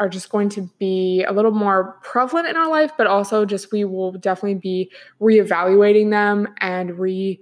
are 0.00 0.08
just 0.08 0.30
going 0.30 0.48
to 0.48 0.62
be 0.78 1.22
a 1.24 1.32
little 1.32 1.50
more 1.52 1.98
prevalent 2.02 2.48
in 2.48 2.56
our 2.56 2.68
life, 2.68 2.90
but 2.96 3.06
also 3.06 3.44
just 3.44 3.70
we 3.70 3.84
will 3.84 4.12
definitely 4.12 4.54
be 4.54 4.90
reevaluating 5.20 6.10
them 6.10 6.48
and 6.58 6.98
re 6.98 7.38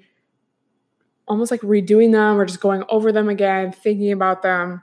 almost 1.28 1.50
like 1.50 1.60
redoing 1.60 2.10
them 2.10 2.38
or 2.38 2.44
just 2.44 2.60
going 2.60 2.82
over 2.88 3.12
them 3.12 3.28
again, 3.28 3.70
thinking 3.70 4.10
about 4.12 4.42
them. 4.42 4.82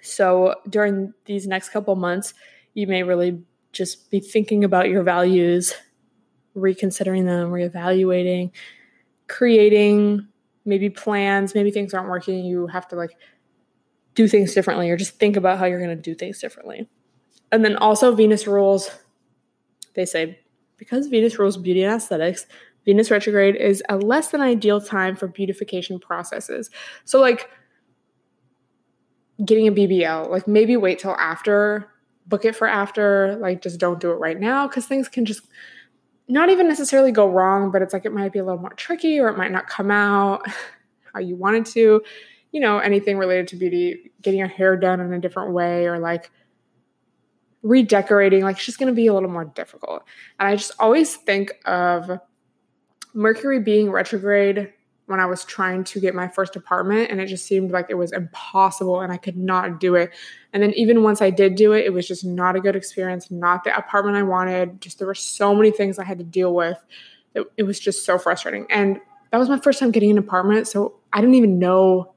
So 0.00 0.56
during 0.68 1.12
these 1.26 1.46
next 1.46 1.68
couple 1.68 1.94
months, 1.94 2.34
you 2.74 2.86
may 2.86 3.02
really 3.02 3.40
just 3.70 4.10
be 4.10 4.18
thinking 4.18 4.64
about 4.64 4.88
your 4.88 5.02
values, 5.02 5.74
reconsidering 6.54 7.26
them, 7.26 7.50
reevaluating, 7.50 8.50
creating 9.28 10.26
maybe 10.64 10.90
plans, 10.90 11.54
maybe 11.54 11.70
things 11.70 11.94
aren't 11.94 12.08
working, 12.08 12.44
you 12.44 12.66
have 12.66 12.88
to 12.88 12.96
like 12.96 13.16
do 14.14 14.28
things 14.28 14.54
differently 14.54 14.90
or 14.90 14.96
just 14.96 15.18
think 15.18 15.36
about 15.36 15.58
how 15.58 15.64
you're 15.64 15.82
going 15.82 15.96
to 15.96 16.02
do 16.02 16.14
things 16.14 16.38
differently. 16.38 16.88
And 17.50 17.64
then 17.64 17.76
also 17.76 18.14
Venus 18.14 18.46
rules 18.46 18.90
they 19.94 20.04
say 20.04 20.38
because 20.76 21.06
Venus 21.06 21.38
rules 21.38 21.56
beauty 21.56 21.82
and 21.82 21.94
aesthetics, 21.94 22.46
Venus 22.84 23.10
retrograde 23.10 23.56
is 23.56 23.82
a 23.88 23.96
less 23.96 24.28
than 24.28 24.40
ideal 24.40 24.80
time 24.80 25.14
for 25.14 25.28
beautification 25.28 25.98
processes. 26.00 26.70
So 27.04 27.20
like 27.20 27.48
getting 29.44 29.68
a 29.68 29.72
BBL, 29.72 30.28
like 30.28 30.48
maybe 30.48 30.76
wait 30.76 30.98
till 30.98 31.14
after, 31.16 31.88
book 32.26 32.44
it 32.44 32.56
for 32.56 32.66
after, 32.66 33.36
like 33.40 33.62
just 33.62 33.78
don't 33.78 34.00
do 34.00 34.10
it 34.10 34.16
right 34.16 34.38
now 34.38 34.66
cuz 34.66 34.86
things 34.86 35.08
can 35.08 35.24
just 35.24 35.46
not 36.28 36.48
even 36.48 36.66
necessarily 36.66 37.12
go 37.12 37.28
wrong, 37.28 37.70
but 37.70 37.82
it's 37.82 37.92
like 37.92 38.04
it 38.04 38.12
might 38.12 38.32
be 38.32 38.38
a 38.38 38.44
little 38.44 38.60
more 38.60 38.74
tricky 38.74 39.20
or 39.20 39.28
it 39.28 39.36
might 39.36 39.52
not 39.52 39.66
come 39.66 39.90
out 39.90 40.46
how 41.12 41.20
you 41.20 41.36
wanted 41.36 41.66
to. 41.66 42.02
You 42.52 42.60
know, 42.60 42.78
anything 42.78 43.18
related 43.18 43.48
to 43.48 43.56
beauty, 43.56 44.12
getting 44.20 44.38
your 44.38 44.48
hair 44.48 44.76
done 44.76 45.00
in 45.00 45.12
a 45.12 45.18
different 45.18 45.52
way 45.52 45.86
or 45.86 45.98
like 45.98 46.30
redecorating, 47.62 48.42
like 48.42 48.56
it's 48.56 48.66
just 48.66 48.78
to 48.78 48.92
be 48.92 49.06
a 49.06 49.14
little 49.14 49.30
more 49.30 49.44
difficult. 49.44 50.04
And 50.38 50.48
I 50.48 50.56
just 50.56 50.72
always 50.78 51.16
think 51.16 51.52
of 51.64 52.20
Mercury 53.14 53.60
being 53.60 53.90
retrograde 53.90 54.72
when 55.06 55.20
I 55.20 55.26
was 55.26 55.44
trying 55.44 55.84
to 55.84 56.00
get 56.00 56.14
my 56.14 56.28
first 56.28 56.56
apartment, 56.56 57.10
and 57.10 57.20
it 57.20 57.26
just 57.26 57.44
seemed 57.44 57.70
like 57.70 57.86
it 57.90 57.94
was 57.94 58.12
impossible 58.12 59.00
and 59.00 59.12
I 59.12 59.16
could 59.16 59.36
not 59.36 59.80
do 59.80 59.94
it. 59.94 60.10
And 60.52 60.62
then 60.62 60.72
even 60.74 61.02
once 61.02 61.20
I 61.20 61.30
did 61.30 61.54
do 61.54 61.72
it, 61.72 61.84
it 61.84 61.92
was 61.92 62.06
just 62.06 62.24
not 62.24 62.56
a 62.56 62.60
good 62.60 62.76
experience, 62.76 63.30
not 63.30 63.64
the 63.64 63.76
apartment 63.76 64.16
I 64.16 64.22
wanted. 64.22 64.80
Just 64.80 64.98
there 64.98 65.06
were 65.06 65.14
so 65.14 65.54
many 65.54 65.70
things 65.70 65.98
I 65.98 66.04
had 66.04 66.18
to 66.18 66.24
deal 66.24 66.54
with. 66.54 66.78
It, 67.34 67.46
it 67.56 67.62
was 67.64 67.80
just 67.80 68.04
so 68.04 68.18
frustrating. 68.18 68.66
And 68.70 69.00
that 69.30 69.38
was 69.38 69.48
my 69.48 69.58
first 69.58 69.80
time 69.80 69.90
getting 69.90 70.10
an 70.10 70.18
apartment, 70.18 70.68
so 70.68 71.00
I 71.12 71.20
didn't 71.20 71.34
even 71.34 71.58
know 71.58 72.14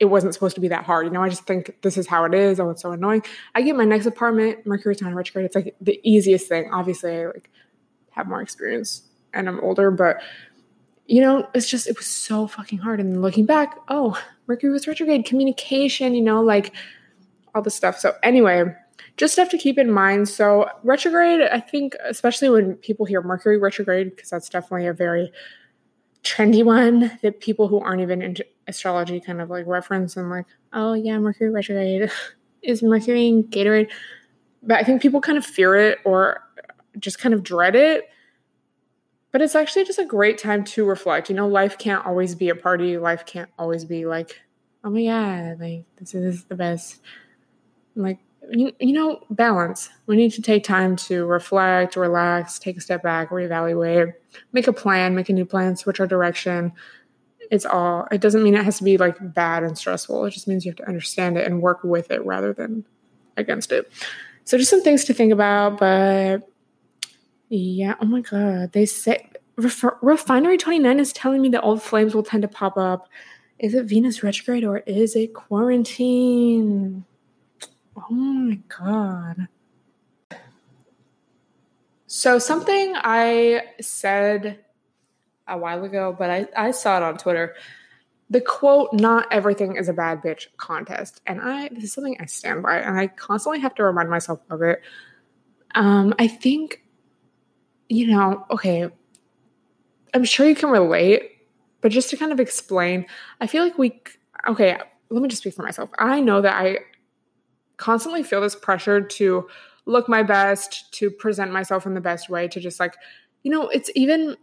it 0.00 0.06
wasn't 0.06 0.32
supposed 0.32 0.54
to 0.54 0.60
be 0.60 0.68
that 0.68 0.84
hard. 0.84 1.06
You 1.06 1.12
know, 1.12 1.22
I 1.22 1.28
just 1.28 1.44
think 1.44 1.76
this 1.82 1.98
is 1.98 2.06
how 2.06 2.24
it 2.24 2.34
is. 2.34 2.58
Oh, 2.58 2.70
it's 2.70 2.82
so 2.82 2.90
annoying. 2.90 3.22
I 3.54 3.60
get 3.60 3.76
my 3.76 3.84
next 3.84 4.06
apartment, 4.06 4.66
Mercury's 4.66 5.02
not 5.02 5.14
retrograde. 5.14 5.44
It's 5.44 5.54
like 5.54 5.76
the 5.80 6.00
easiest 6.02 6.48
thing. 6.48 6.70
Obviously, 6.72 7.14
I 7.14 7.26
like 7.26 7.50
have 8.10 8.26
more 8.26 8.40
experience 8.40 9.02
and 9.34 9.48
I'm 9.48 9.60
older, 9.60 9.90
but 9.90 10.16
you 11.06 11.20
know, 11.20 11.46
it's 11.54 11.68
just 11.68 11.86
it 11.86 11.96
was 11.96 12.06
so 12.06 12.46
fucking 12.46 12.78
hard. 12.78 12.98
And 12.98 13.20
looking 13.20 13.44
back, 13.44 13.78
oh, 13.88 14.20
Mercury 14.46 14.72
was 14.72 14.86
retrograde, 14.88 15.26
communication, 15.26 16.14
you 16.14 16.22
know, 16.22 16.40
like 16.40 16.72
all 17.54 17.62
the 17.62 17.70
stuff. 17.70 17.98
So 17.98 18.14
anyway, 18.22 18.64
just 19.16 19.34
stuff 19.34 19.50
to 19.50 19.58
keep 19.58 19.76
in 19.76 19.90
mind. 19.90 20.28
So 20.28 20.68
retrograde, 20.82 21.42
I 21.42 21.60
think, 21.60 21.94
especially 22.04 22.48
when 22.48 22.76
people 22.76 23.04
hear 23.04 23.20
Mercury 23.20 23.58
retrograde, 23.58 24.14
because 24.14 24.30
that's 24.30 24.48
definitely 24.48 24.86
a 24.86 24.94
very 24.94 25.30
trendy 26.22 26.64
one 26.64 27.18
that 27.22 27.40
people 27.40 27.68
who 27.68 27.80
aren't 27.80 28.02
even 28.02 28.22
into 28.22 28.44
astrology 28.66 29.20
kind 29.20 29.40
of 29.40 29.50
like 29.50 29.66
reference 29.66 30.16
and 30.16 30.30
like, 30.30 30.46
oh 30.72 30.94
yeah, 30.94 31.18
Mercury 31.18 31.50
retrograde 31.50 32.10
is 32.62 32.82
Mercury 32.82 33.28
in 33.28 33.44
Gatorade. 33.44 33.90
But 34.62 34.78
I 34.78 34.82
think 34.82 35.00
people 35.00 35.20
kind 35.20 35.38
of 35.38 35.46
fear 35.46 35.74
it 35.74 35.98
or 36.04 36.42
just 36.98 37.18
kind 37.18 37.32
of 37.32 37.42
dread 37.42 37.74
it 37.74 38.10
but 39.32 39.40
it's 39.40 39.54
actually 39.54 39.84
just 39.84 39.98
a 39.98 40.04
great 40.04 40.38
time 40.38 40.64
to 40.64 40.84
reflect. 40.84 41.28
You 41.28 41.36
know, 41.36 41.46
life 41.46 41.78
can't 41.78 42.04
always 42.04 42.34
be 42.34 42.48
a 42.48 42.54
party. 42.54 42.98
Life 42.98 43.24
can't 43.26 43.50
always 43.58 43.84
be 43.84 44.06
like, 44.06 44.40
oh 44.82 44.90
my 44.90 45.04
God, 45.04 45.60
like 45.60 45.84
this 45.96 46.14
is 46.14 46.44
the 46.44 46.56
best. 46.56 47.00
Like, 47.94 48.18
you, 48.50 48.72
you 48.80 48.92
know, 48.92 49.20
balance. 49.30 49.88
We 50.06 50.16
need 50.16 50.32
to 50.32 50.42
take 50.42 50.64
time 50.64 50.96
to 50.96 51.26
reflect, 51.26 51.96
relax, 51.96 52.58
take 52.58 52.76
a 52.76 52.80
step 52.80 53.02
back, 53.02 53.30
reevaluate, 53.30 54.12
make 54.52 54.66
a 54.66 54.72
plan, 54.72 55.14
make 55.14 55.28
a 55.28 55.32
new 55.32 55.44
plan, 55.44 55.76
switch 55.76 56.00
our 56.00 56.06
direction. 56.06 56.72
It's 57.50 57.66
all, 57.66 58.06
it 58.10 58.20
doesn't 58.20 58.42
mean 58.42 58.54
it 58.54 58.64
has 58.64 58.78
to 58.78 58.84
be 58.84 58.96
like 58.96 59.16
bad 59.34 59.62
and 59.62 59.76
stressful. 59.76 60.24
It 60.24 60.30
just 60.30 60.48
means 60.48 60.64
you 60.64 60.70
have 60.70 60.78
to 60.78 60.88
understand 60.88 61.36
it 61.36 61.46
and 61.46 61.62
work 61.62 61.82
with 61.82 62.10
it 62.10 62.24
rather 62.24 62.52
than 62.52 62.84
against 63.36 63.72
it. 63.72 63.90
So, 64.44 64.58
just 64.58 64.70
some 64.70 64.82
things 64.82 65.04
to 65.04 65.14
think 65.14 65.32
about, 65.32 65.78
but 65.78 66.48
yeah. 67.48 67.94
Oh 68.00 68.06
my 68.06 68.20
God. 68.20 68.72
They 68.72 68.86
say 68.86 69.28
Ref- 69.56 69.84
Refinery 70.02 70.56
29 70.56 71.00
is 71.00 71.12
telling 71.12 71.42
me 71.42 71.48
that 71.50 71.62
old 71.62 71.82
flames 71.82 72.14
will 72.14 72.22
tend 72.22 72.42
to 72.42 72.48
pop 72.48 72.76
up. 72.76 73.08
Is 73.58 73.74
it 73.74 73.84
Venus 73.84 74.22
retrograde 74.22 74.64
or 74.64 74.78
is 74.78 75.16
it 75.16 75.34
quarantine? 75.34 77.04
Oh 78.08 78.14
my 78.14 78.58
God. 78.68 79.48
So, 82.06 82.38
something 82.38 82.94
I 82.96 83.62
said 83.80 84.60
a 85.46 85.56
while 85.58 85.84
ago, 85.84 86.14
but 86.16 86.30
I, 86.30 86.46
I 86.56 86.70
saw 86.70 86.96
it 86.96 87.02
on 87.02 87.18
Twitter. 87.18 87.54
The 88.30 88.40
quote, 88.40 88.92
not 88.92 89.26
everything 89.32 89.76
is 89.76 89.88
a 89.88 89.92
bad 89.92 90.22
bitch 90.22 90.46
contest. 90.56 91.20
And 91.26 91.40
I, 91.40 91.68
this 91.68 91.84
is 91.84 91.92
something 91.92 92.16
I 92.20 92.26
stand 92.26 92.62
by, 92.62 92.78
and 92.78 92.98
I 92.98 93.08
constantly 93.08 93.60
have 93.60 93.74
to 93.76 93.84
remind 93.84 94.08
myself 94.08 94.40
of 94.50 94.62
it. 94.62 94.80
Um, 95.74 96.14
I 96.18 96.28
think 96.28 96.82
you 97.90 98.06
know, 98.06 98.46
okay, 98.50 98.88
I'm 100.14 100.24
sure 100.24 100.48
you 100.48 100.54
can 100.54 100.70
relate, 100.70 101.32
but 101.82 101.90
just 101.90 102.08
to 102.10 102.16
kind 102.16 102.32
of 102.32 102.40
explain, 102.40 103.04
I 103.40 103.46
feel 103.48 103.64
like 103.64 103.76
we, 103.76 104.00
okay, 104.48 104.78
let 105.10 105.22
me 105.22 105.28
just 105.28 105.42
speak 105.42 105.54
for 105.54 105.64
myself. 105.64 105.90
I 105.98 106.20
know 106.20 106.40
that 106.40 106.54
I 106.54 106.78
constantly 107.80 108.22
feel 108.22 108.40
this 108.40 108.54
pressure 108.54 109.00
to 109.00 109.48
look 109.86 110.08
my 110.08 110.22
best, 110.22 110.92
to 110.92 111.10
present 111.10 111.50
myself 111.50 111.86
in 111.86 111.94
the 111.94 112.00
best 112.00 112.28
way, 112.28 112.46
to 112.46 112.60
just 112.60 112.78
like, 112.78 112.94
you 113.42 113.50
know, 113.50 113.68
it's 113.68 113.90
even, 113.94 114.36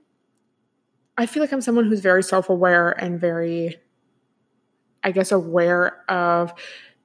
I 1.18 1.26
feel 1.26 1.42
like 1.42 1.54
I'm 1.54 1.62
someone 1.62 1.86
who's 1.86 2.02
very 2.02 2.24
self 2.24 2.50
aware 2.50 2.92
and 2.92 3.20
very, 3.20 3.78
I 5.04 5.12
guess, 5.12 5.32
aware 5.32 6.04
of 6.10 6.54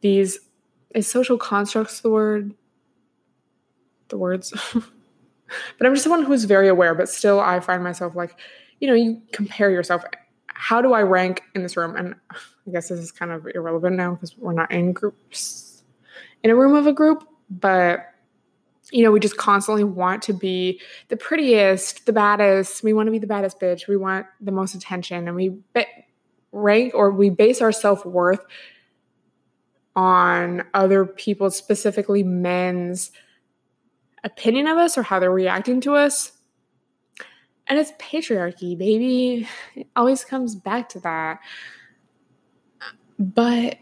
these, 0.00 0.40
is 0.94 1.06
social 1.06 1.38
constructs 1.38 2.00
the 2.00 2.10
word? 2.10 2.54
The 4.08 4.18
words? 4.18 4.52
But 5.78 5.86
I'm 5.86 5.94
just 5.94 6.04
someone 6.04 6.24
who's 6.24 6.44
very 6.44 6.68
aware, 6.68 6.94
but 6.94 7.08
still 7.08 7.40
I 7.40 7.60
find 7.60 7.82
myself 7.82 8.14
like, 8.14 8.36
you 8.80 8.88
know, 8.88 8.94
you 8.94 9.20
compare 9.32 9.70
yourself. 9.70 10.02
How 10.46 10.80
do 10.80 10.92
I 10.92 11.02
rank 11.02 11.42
in 11.54 11.62
this 11.62 11.76
room? 11.76 11.96
And 11.96 12.14
I 12.30 12.70
guess 12.70 12.88
this 12.88 13.00
is 13.00 13.12
kind 13.12 13.30
of 13.32 13.46
irrelevant 13.54 13.96
now 13.96 14.14
because 14.14 14.36
we're 14.38 14.52
not 14.52 14.70
in 14.70 14.92
groups, 14.92 15.71
in 16.42 16.50
a 16.50 16.56
room 16.56 16.74
of 16.74 16.86
a 16.86 16.92
group, 16.92 17.26
but 17.50 18.06
you 18.90 19.04
know, 19.04 19.12
we 19.12 19.20
just 19.20 19.36
constantly 19.36 19.84
want 19.84 20.22
to 20.22 20.32
be 20.32 20.80
the 21.08 21.16
prettiest, 21.16 22.04
the 22.04 22.12
baddest. 22.12 22.82
We 22.82 22.92
want 22.92 23.06
to 23.06 23.10
be 23.10 23.18
the 23.18 23.26
baddest 23.26 23.60
bitch. 23.60 23.88
We 23.88 23.96
want 23.96 24.26
the 24.40 24.52
most 24.52 24.74
attention, 24.74 25.28
and 25.28 25.36
we 25.36 25.56
rank 26.50 26.94
or 26.94 27.10
we 27.10 27.30
base 27.30 27.60
our 27.60 27.72
self 27.72 28.04
worth 28.04 28.44
on 29.94 30.64
other 30.74 31.04
people, 31.04 31.50
specifically 31.50 32.22
men's 32.22 33.10
opinion 34.24 34.66
of 34.66 34.78
us 34.78 34.96
or 34.96 35.02
how 35.02 35.18
they're 35.18 35.30
reacting 35.30 35.80
to 35.82 35.94
us. 35.94 36.32
And 37.66 37.78
it's 37.78 37.92
patriarchy, 37.92 38.76
baby. 38.76 39.48
It 39.74 39.86
always 39.96 40.24
comes 40.24 40.54
back 40.54 40.88
to 40.90 41.00
that. 41.00 41.40
But 43.18 43.78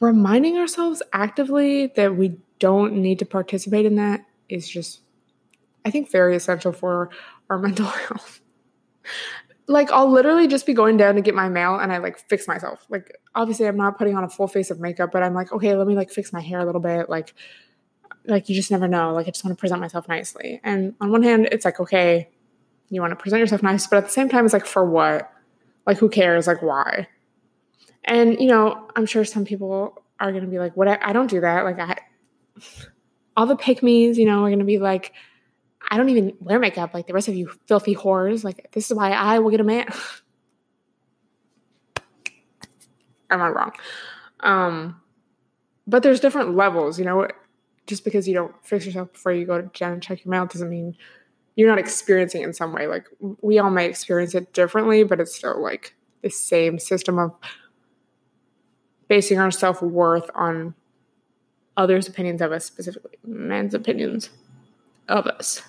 reminding 0.00 0.56
ourselves 0.58 1.02
actively 1.12 1.88
that 1.96 2.16
we 2.16 2.36
don't 2.58 2.94
need 2.94 3.18
to 3.20 3.26
participate 3.26 3.86
in 3.86 3.96
that 3.96 4.24
is 4.48 4.68
just, 4.68 5.00
I 5.84 5.90
think, 5.90 6.10
very 6.10 6.36
essential 6.36 6.72
for 6.72 7.10
our 7.50 7.58
mental 7.66 7.86
health. 7.86 8.40
like, 9.66 9.90
I'll 9.90 10.10
literally 10.10 10.48
just 10.48 10.66
be 10.66 10.74
going 10.74 10.96
down 10.96 11.14
to 11.16 11.20
get 11.20 11.34
my 11.34 11.48
mail 11.48 11.78
and 11.78 11.92
I 11.92 11.98
like 11.98 12.18
fix 12.28 12.48
myself. 12.48 12.86
Like, 12.88 13.18
obviously, 13.34 13.66
I'm 13.66 13.76
not 13.76 13.98
putting 13.98 14.16
on 14.16 14.24
a 14.24 14.28
full 14.28 14.48
face 14.48 14.70
of 14.70 14.80
makeup, 14.80 15.10
but 15.12 15.22
I'm 15.22 15.34
like, 15.34 15.52
okay, 15.52 15.74
let 15.74 15.86
me 15.86 15.94
like 15.94 16.10
fix 16.10 16.32
my 16.32 16.40
hair 16.40 16.60
a 16.60 16.64
little 16.64 16.80
bit. 16.80 17.08
Like, 17.08 17.34
like 18.24 18.48
you 18.48 18.54
just 18.54 18.70
never 18.70 18.88
know. 18.88 19.12
Like 19.14 19.26
I 19.26 19.30
just 19.30 19.44
want 19.44 19.56
to 19.56 19.60
present 19.60 19.80
myself 19.80 20.08
nicely. 20.08 20.60
And 20.62 20.94
on 21.00 21.10
one 21.10 21.22
hand, 21.22 21.48
it's 21.50 21.64
like, 21.64 21.80
okay, 21.80 22.28
you 22.90 23.00
want 23.00 23.10
to 23.10 23.16
present 23.16 23.40
yourself 23.40 23.62
nice, 23.62 23.86
but 23.86 23.96
at 23.96 24.04
the 24.04 24.10
same 24.10 24.28
time, 24.28 24.44
it's 24.44 24.54
like, 24.54 24.66
for 24.66 24.84
what? 24.84 25.30
Like, 25.86 25.98
who 25.98 26.08
cares? 26.08 26.46
Like, 26.46 26.62
why? 26.62 27.08
And, 28.04 28.40
you 28.40 28.46
know, 28.46 28.88
I'm 28.96 29.06
sure 29.06 29.24
some 29.24 29.44
people 29.44 30.02
are 30.20 30.30
going 30.32 30.44
to 30.44 30.50
be 30.50 30.58
like, 30.58 30.76
what? 30.76 30.88
I, 30.88 31.12
don't 31.12 31.28
do 31.28 31.40
that. 31.40 31.64
Like, 31.64 31.78
I, 31.78 31.96
all 33.36 33.46
the 33.46 33.56
pick 33.56 33.82
me's, 33.82 34.18
you 34.18 34.26
know, 34.26 34.44
are 34.44 34.48
going 34.48 34.58
to 34.58 34.64
be 34.64 34.78
like, 34.78 35.12
I 35.90 35.96
don't 35.96 36.08
even 36.08 36.36
wear 36.40 36.58
makeup 36.58 36.92
like 36.92 37.06
the 37.06 37.12
rest 37.12 37.28
of 37.28 37.34
you 37.34 37.50
filthy 37.66 37.94
whores. 37.94 38.44
Like, 38.44 38.70
this 38.72 38.90
is 38.90 38.96
why 38.96 39.12
I 39.12 39.38
will 39.38 39.50
get 39.50 39.60
a 39.60 39.64
man. 39.64 39.86
Am 43.30 43.42
I 43.42 43.48
wrong? 43.48 43.72
Um, 44.40 45.00
but 45.86 46.02
there's 46.02 46.20
different 46.20 46.56
levels, 46.56 46.98
you 46.98 47.04
know. 47.04 47.28
Just 47.86 48.04
because 48.04 48.28
you 48.28 48.34
don't 48.34 48.54
fix 48.62 48.84
yourself 48.84 49.12
before 49.14 49.32
you 49.32 49.46
go 49.46 49.60
to 49.60 49.70
gym 49.72 49.94
and 49.94 50.02
check 50.02 50.22
your 50.22 50.30
mail 50.30 50.44
doesn't 50.44 50.68
mean 50.68 50.94
you're 51.58 51.68
not 51.68 51.78
experiencing 51.78 52.42
it 52.42 52.44
in 52.44 52.52
some 52.52 52.72
way. 52.72 52.86
Like 52.86 53.06
we 53.18 53.58
all 53.58 53.70
may 53.70 53.86
experience 53.86 54.34
it 54.34 54.52
differently, 54.52 55.02
but 55.02 55.20
it's 55.20 55.34
still 55.34 55.60
like 55.60 55.96
the 56.22 56.30
same 56.30 56.78
system 56.78 57.18
of 57.18 57.34
basing 59.08 59.38
our 59.38 59.50
self 59.50 59.82
worth 59.82 60.30
on 60.34 60.74
others' 61.76 62.08
opinions 62.08 62.42
of 62.42 62.52
us, 62.52 62.64
specifically 62.64 63.18
men's 63.24 63.74
opinions 63.74 64.30
of 65.08 65.26
us. 65.26 65.62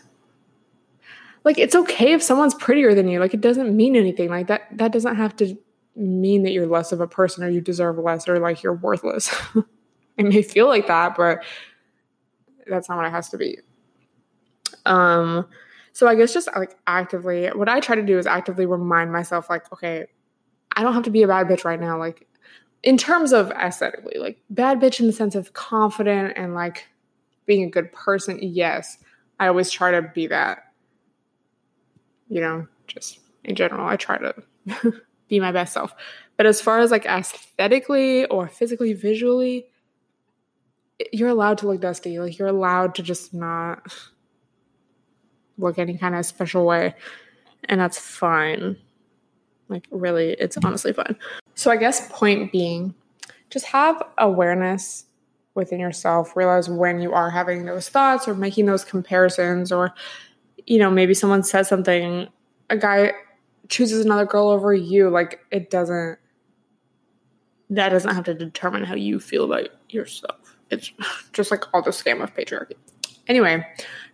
Like 1.46 1.58
it's 1.58 1.76
okay 1.76 2.12
if 2.12 2.22
someone's 2.22 2.54
prettier 2.54 2.94
than 2.94 3.08
you. 3.08 3.20
Like 3.20 3.34
it 3.34 3.42
doesn't 3.42 3.76
mean 3.76 3.96
anything. 3.96 4.30
Like 4.30 4.48
that 4.48 4.68
that 4.78 4.92
doesn't 4.92 5.16
have 5.16 5.36
to 5.38 5.58
mean 5.96 6.44
that 6.44 6.52
you're 6.52 6.68
less 6.68 6.92
of 6.92 7.02
a 7.02 7.08
person 7.08 7.44
or 7.44 7.50
you 7.50 7.62
deserve 7.62 7.98
less 7.98 8.28
or 8.28 8.40
like 8.40 8.62
you're 8.62 8.74
worthless. 8.74 9.34
it 10.18 10.26
may 10.26 10.42
feel 10.42 10.68
like 10.68 10.88
that, 10.88 11.16
but 11.16 11.40
that's 12.68 12.90
not 12.90 12.98
what 12.98 13.08
it 13.08 13.12
has 13.12 13.30
to 13.30 13.38
be. 13.38 13.58
Um 14.86 15.48
so 15.94 16.08
I 16.08 16.16
guess 16.16 16.34
just 16.34 16.50
like 16.56 16.76
actively 16.88 17.48
what 17.48 17.70
I 17.70 17.80
try 17.80 17.96
to 17.96 18.04
do 18.04 18.18
is 18.18 18.28
actively 18.28 18.66
remind 18.66 19.12
myself 19.12 19.50
like 19.50 19.72
okay, 19.72 20.08
I 20.76 20.84
don't 20.84 20.94
have 20.94 21.04
to 21.04 21.10
be 21.10 21.24
a 21.24 21.28
bad 21.28 21.48
bitch 21.48 21.64
right 21.64 21.80
now. 21.80 21.98
Like 21.98 22.28
in 22.84 22.98
terms 22.98 23.34
of 23.34 23.52
aesthetically, 23.52 24.18
like 24.20 24.40
bad 24.50 24.80
bitch 24.80 25.00
in 25.00 25.08
the 25.08 25.14
sense 25.14 25.36
of 25.36 25.54
confident 25.54 26.34
and 26.38 26.54
like 26.54 26.88
being 27.46 27.64
a 27.64 27.70
good 27.70 27.92
person, 27.92 28.40
yes, 28.42 28.98
I 29.40 29.48
always 29.48 29.72
try 29.72 29.92
to 29.92 30.02
be 30.02 30.28
that. 30.28 30.64
You 32.30 32.42
know, 32.42 32.68
just 32.88 33.20
in 33.44 33.56
general, 33.56 33.88
I 33.88 33.96
try 33.96 34.18
to 34.20 34.36
be 35.28 35.40
my 35.40 35.52
best 35.52 35.74
self. 35.74 35.94
But 36.38 36.46
as 36.46 36.62
far 36.62 36.80
as 36.80 36.92
like 36.92 37.06
aesthetically 37.06 38.26
or 38.26 38.48
physically, 38.48 38.94
visually, 38.94 39.66
you're 41.12 41.30
allowed 41.30 41.58
to 41.60 41.68
look 41.68 41.82
dusty. 41.82 42.20
Like 42.20 42.38
you're 42.38 42.48
allowed 42.48 42.96
to 42.96 43.04
just 43.04 43.34
not 43.34 43.94
look 45.58 45.80
any 45.80 45.98
kind 45.98 46.16
of 46.16 46.26
special 46.26 46.66
way. 46.66 46.96
And 47.66 47.82
that's 47.82 48.00
fine. 48.00 48.78
Like, 49.70 49.88
really, 49.92 50.32
it's 50.32 50.58
mm-hmm. 50.58 50.68
honestly 50.68 50.94
fun. 50.94 51.16
So, 51.56 51.72
I 51.72 51.78
guess, 51.78 52.10
point 52.12 52.52
being, 52.52 52.94
just 53.50 53.66
have 53.66 54.02
awareness 54.18 55.06
within 55.56 55.80
yourself. 55.80 56.36
Realize 56.36 56.70
when 56.70 57.00
you 57.00 57.14
are 57.14 57.30
having 57.30 57.66
those 57.66 57.90
thoughts 57.90 58.28
or 58.28 58.34
making 58.34 58.66
those 58.66 58.84
comparisons, 58.84 59.72
or, 59.72 59.94
you 60.66 60.80
know, 60.80 60.90
maybe 60.90 61.14
someone 61.14 61.44
says 61.44 61.68
something, 61.68 62.28
a 62.70 62.78
guy 62.78 63.14
chooses 63.70 64.04
another 64.04 64.26
girl 64.26 64.50
over 64.50 64.74
you. 64.74 65.10
Like, 65.10 65.40
it 65.52 65.70
doesn't, 65.70 66.18
that 67.70 67.90
doesn't 67.90 68.14
have 68.14 68.26
to 68.26 68.34
determine 68.34 68.84
how 68.84 68.96
you 68.96 69.20
feel 69.20 69.46
about 69.46 69.70
yourself. 69.90 70.58
It's 70.72 70.92
just 71.34 71.52
like 71.52 71.64
all 71.74 71.82
the 71.82 71.92
scam 71.92 72.24
of 72.24 72.34
patriarchy. 72.34 72.74
Anyway, 73.28 73.66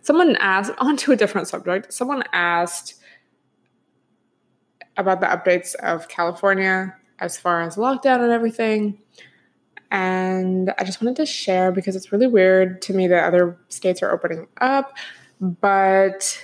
someone 0.02 0.36
asked, 0.36 0.72
onto 0.78 1.12
a 1.12 1.16
different 1.16 1.48
subject, 1.48 1.92
someone 1.92 2.22
asked, 2.32 2.94
about 4.96 5.20
the 5.20 5.26
updates 5.26 5.74
of 5.76 6.08
California 6.08 6.94
as 7.18 7.36
far 7.38 7.62
as 7.62 7.76
lockdown 7.76 8.20
and 8.20 8.32
everything. 8.32 8.98
And 9.90 10.72
I 10.78 10.84
just 10.84 11.00
wanted 11.00 11.16
to 11.16 11.26
share 11.26 11.70
because 11.72 11.96
it's 11.96 12.12
really 12.12 12.26
weird 12.26 12.82
to 12.82 12.94
me 12.94 13.06
that 13.08 13.24
other 13.24 13.58
states 13.68 14.02
are 14.02 14.10
opening 14.10 14.48
up. 14.60 14.96
But 15.40 16.42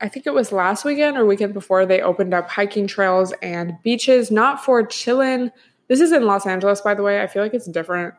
I 0.00 0.08
think 0.08 0.26
it 0.26 0.34
was 0.34 0.50
last 0.50 0.84
weekend 0.84 1.16
or 1.16 1.26
weekend 1.26 1.54
before 1.54 1.86
they 1.86 2.00
opened 2.00 2.34
up 2.34 2.48
hiking 2.48 2.86
trails 2.86 3.32
and 3.42 3.74
beaches, 3.82 4.30
not 4.30 4.64
for 4.64 4.84
chilling. 4.84 5.50
This 5.88 6.00
is 6.00 6.12
in 6.12 6.24
Los 6.24 6.46
Angeles, 6.46 6.80
by 6.80 6.94
the 6.94 7.02
way. 7.02 7.22
I 7.22 7.26
feel 7.26 7.42
like 7.42 7.54
it's 7.54 7.68
different 7.68 8.14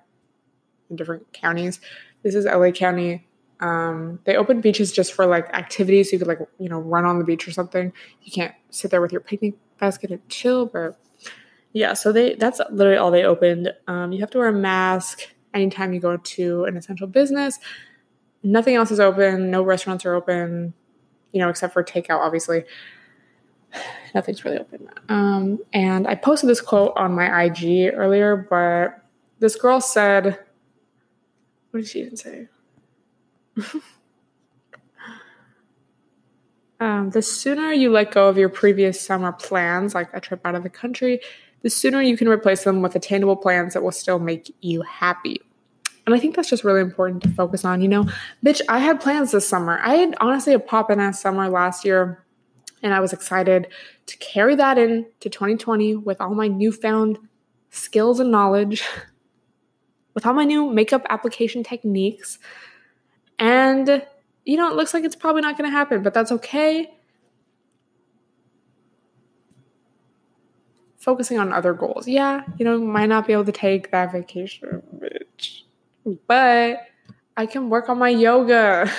in 0.89 0.95
different 0.95 1.31
counties. 1.33 1.79
This 2.23 2.35
is 2.35 2.45
LA 2.45 2.71
County. 2.71 3.27
Um, 3.61 4.19
they 4.25 4.35
opened 4.35 4.63
beaches 4.63 4.91
just 4.91 5.13
for 5.13 5.25
like 5.25 5.53
activities. 5.53 6.11
You 6.11 6.19
could 6.19 6.27
like, 6.27 6.39
you 6.57 6.67
know, 6.67 6.79
run 6.79 7.05
on 7.05 7.19
the 7.19 7.25
beach 7.25 7.47
or 7.47 7.51
something. 7.51 7.93
You 8.23 8.31
can't 8.31 8.53
sit 8.71 8.91
there 8.91 9.01
with 9.01 9.11
your 9.11 9.21
picnic 9.21 9.53
basket 9.79 10.11
and 10.11 10.27
chill, 10.29 10.65
but 10.65 10.99
yeah, 11.73 11.93
so 11.93 12.11
they 12.11 12.35
that's 12.35 12.59
literally 12.71 12.97
all 12.97 13.11
they 13.11 13.23
opened. 13.23 13.73
Um, 13.87 14.11
you 14.11 14.19
have 14.19 14.31
to 14.31 14.39
wear 14.39 14.49
a 14.49 14.53
mask 14.53 15.21
anytime 15.53 15.93
you 15.93 15.99
go 15.99 16.17
to 16.17 16.65
an 16.65 16.75
essential 16.75 17.07
business. 17.07 17.59
Nothing 18.43 18.75
else 18.75 18.91
is 18.91 18.99
open. 18.99 19.51
No 19.51 19.63
restaurants 19.63 20.05
are 20.05 20.15
open, 20.15 20.73
you 21.31 21.39
know, 21.39 21.49
except 21.49 21.73
for 21.73 21.83
takeout, 21.83 22.19
obviously. 22.19 22.63
Nothing's 24.15 24.43
really 24.43 24.57
open. 24.57 24.89
Um, 25.07 25.59
and 25.71 26.07
I 26.07 26.15
posted 26.15 26.49
this 26.49 26.61
quote 26.61 26.93
on 26.95 27.13
my 27.13 27.43
IG 27.43 27.93
earlier, 27.93 28.35
but 28.35 29.01
this 29.39 29.55
girl 29.55 29.79
said, 29.79 30.39
what 31.69 31.81
did 31.81 31.87
she 31.87 32.01
even 32.01 32.17
say? 32.17 32.47
Um, 36.81 37.11
the 37.11 37.21
sooner 37.21 37.71
you 37.71 37.91
let 37.91 38.11
go 38.11 38.27
of 38.27 38.39
your 38.39 38.49
previous 38.49 38.99
summer 38.99 39.31
plans, 39.31 39.93
like 39.93 40.09
a 40.15 40.19
trip 40.19 40.41
out 40.43 40.55
of 40.55 40.63
the 40.63 40.69
country, 40.69 41.21
the 41.61 41.69
sooner 41.69 42.01
you 42.01 42.17
can 42.17 42.27
replace 42.27 42.63
them 42.63 42.81
with 42.81 42.95
attainable 42.95 43.35
plans 43.35 43.75
that 43.75 43.83
will 43.83 43.91
still 43.91 44.17
make 44.17 44.51
you 44.61 44.81
happy. 44.81 45.39
And 46.07 46.15
I 46.15 46.19
think 46.19 46.35
that's 46.35 46.49
just 46.49 46.63
really 46.63 46.81
important 46.81 47.21
to 47.21 47.29
focus 47.29 47.63
on. 47.63 47.81
You 47.81 47.87
know, 47.87 48.05
bitch, 48.43 48.61
I 48.67 48.79
had 48.79 48.99
plans 48.99 49.31
this 49.31 49.47
summer. 49.47 49.79
I 49.83 49.93
had 49.93 50.15
honestly 50.19 50.53
a 50.53 50.59
pop 50.59 50.89
in 50.89 50.99
ass 50.99 51.21
summer 51.21 51.47
last 51.49 51.85
year, 51.85 52.25
and 52.81 52.95
I 52.95 52.99
was 52.99 53.13
excited 53.13 53.67
to 54.07 54.17
carry 54.17 54.55
that 54.55 54.79
in 54.79 55.05
to 55.19 55.29
2020 55.29 55.97
with 55.97 56.19
all 56.19 56.33
my 56.33 56.47
newfound 56.47 57.19
skills 57.69 58.19
and 58.19 58.31
knowledge, 58.31 58.83
with 60.15 60.25
all 60.25 60.33
my 60.33 60.45
new 60.45 60.73
makeup 60.73 61.05
application 61.09 61.63
techniques. 61.63 62.39
And 63.41 64.05
you 64.45 64.55
know, 64.55 64.71
it 64.71 64.75
looks 64.75 64.93
like 64.93 65.03
it's 65.03 65.15
probably 65.15 65.41
not 65.41 65.57
going 65.57 65.69
to 65.69 65.75
happen, 65.75 66.03
but 66.03 66.13
that's 66.13 66.31
okay. 66.31 66.93
Focusing 70.97 71.39
on 71.39 71.51
other 71.51 71.73
goals. 71.73 72.07
Yeah, 72.07 72.43
you 72.57 72.65
know, 72.65 72.77
might 72.79 73.07
not 73.07 73.25
be 73.25 73.33
able 73.33 73.45
to 73.45 73.51
take 73.51 73.91
that 73.91 74.11
vacation, 74.11 74.83
bitch, 74.99 75.63
but 76.27 76.81
I 77.35 77.47
can 77.47 77.69
work 77.69 77.89
on 77.89 77.97
my 77.97 78.09
yoga. 78.09 78.91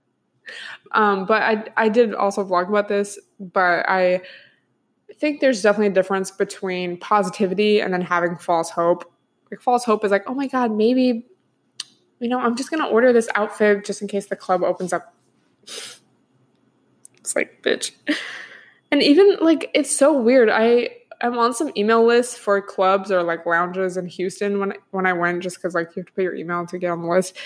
um, 0.92 1.26
but 1.26 1.42
I 1.42 1.64
I 1.76 1.88
did 1.90 2.14
also 2.14 2.42
vlog 2.42 2.70
about 2.70 2.88
this, 2.88 3.18
but 3.38 3.86
I 3.88 4.22
think 5.16 5.40
there's 5.40 5.60
definitely 5.60 5.88
a 5.88 5.90
difference 5.90 6.30
between 6.30 6.96
positivity 6.96 7.80
and 7.80 7.92
then 7.92 8.00
having 8.00 8.36
false 8.36 8.70
hope. 8.70 9.12
Like 9.50 9.60
false 9.60 9.84
hope 9.84 10.02
is 10.02 10.10
like, 10.10 10.24
oh 10.26 10.34
my 10.34 10.46
god, 10.46 10.72
maybe 10.72 11.26
you 12.20 12.28
know, 12.28 12.38
I'm 12.38 12.54
just 12.54 12.70
going 12.70 12.82
to 12.82 12.88
order 12.88 13.12
this 13.12 13.28
outfit 13.34 13.84
just 13.84 14.02
in 14.02 14.08
case 14.08 14.26
the 14.26 14.36
club 14.36 14.62
opens 14.62 14.92
up. 14.92 15.14
It's 17.18 17.34
like, 17.34 17.62
bitch. 17.62 17.92
And 18.92 19.02
even 19.02 19.38
like, 19.40 19.70
it's 19.74 19.94
so 19.94 20.20
weird. 20.20 20.50
I, 20.50 20.90
I'm 21.22 21.38
on 21.38 21.54
some 21.54 21.70
email 21.76 22.04
lists 22.04 22.36
for 22.36 22.60
clubs 22.60 23.10
or 23.10 23.22
like 23.22 23.46
lounges 23.46 23.96
in 23.96 24.06
Houston 24.06 24.58
when 24.58 24.74
when 24.90 25.06
I 25.06 25.12
went 25.12 25.42
just 25.42 25.56
because 25.56 25.74
like 25.74 25.94
you 25.94 26.00
have 26.00 26.06
to 26.06 26.12
put 26.12 26.24
your 26.24 26.34
email 26.34 26.66
to 26.66 26.78
get 26.78 26.90
on 26.90 27.02
the 27.02 27.08
list. 27.08 27.36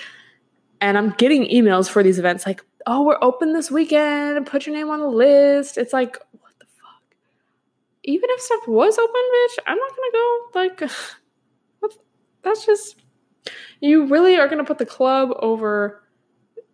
And 0.80 0.96
I'm 0.96 1.10
getting 1.10 1.44
emails 1.46 1.88
for 1.88 2.02
these 2.02 2.18
events 2.18 2.46
like, 2.46 2.62
oh, 2.86 3.02
we're 3.02 3.18
open 3.22 3.52
this 3.52 3.70
weekend. 3.70 4.46
Put 4.46 4.66
your 4.66 4.76
name 4.76 4.90
on 4.90 5.00
the 5.00 5.08
list. 5.08 5.78
It's 5.78 5.92
like, 5.92 6.16
what 6.32 6.52
the 6.60 6.66
fuck? 6.66 7.16
Even 8.04 8.28
if 8.30 8.40
stuff 8.40 8.68
was 8.68 8.98
open, 8.98 9.14
bitch, 9.14 9.58
I'm 9.66 9.78
not 9.78 9.90
gonna 9.90 10.12
go. 10.12 10.48
Like, 10.54 10.90
that's 12.42 12.66
just 12.66 13.03
you 13.80 14.06
really 14.06 14.36
are 14.36 14.48
going 14.48 14.58
to 14.58 14.64
put 14.64 14.78
the 14.78 14.86
club 14.86 15.30
over 15.40 16.02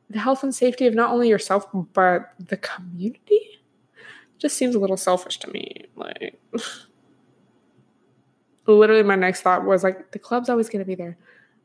the 0.09 0.19
health 0.19 0.43
and 0.43 0.55
safety 0.55 0.87
of 0.87 0.95
not 0.95 1.11
only 1.13 1.29
yourself 1.29 1.67
but 1.93 2.33
the 2.39 2.57
community? 2.57 3.41
Just 4.39 4.57
seems 4.57 4.75
a 4.75 4.79
little 4.79 4.97
selfish 4.97 5.39
to 5.41 5.51
me 5.51 5.85
like 5.97 6.41
literally 8.67 9.03
my 9.03 9.17
next 9.17 9.43
thought 9.43 9.65
was 9.65 9.83
like 9.83 10.13
the 10.13 10.19
club's 10.19 10.49
always 10.49 10.69
going 10.69 10.81
to 10.81 10.87
be 10.87 10.95
there. 10.95 11.19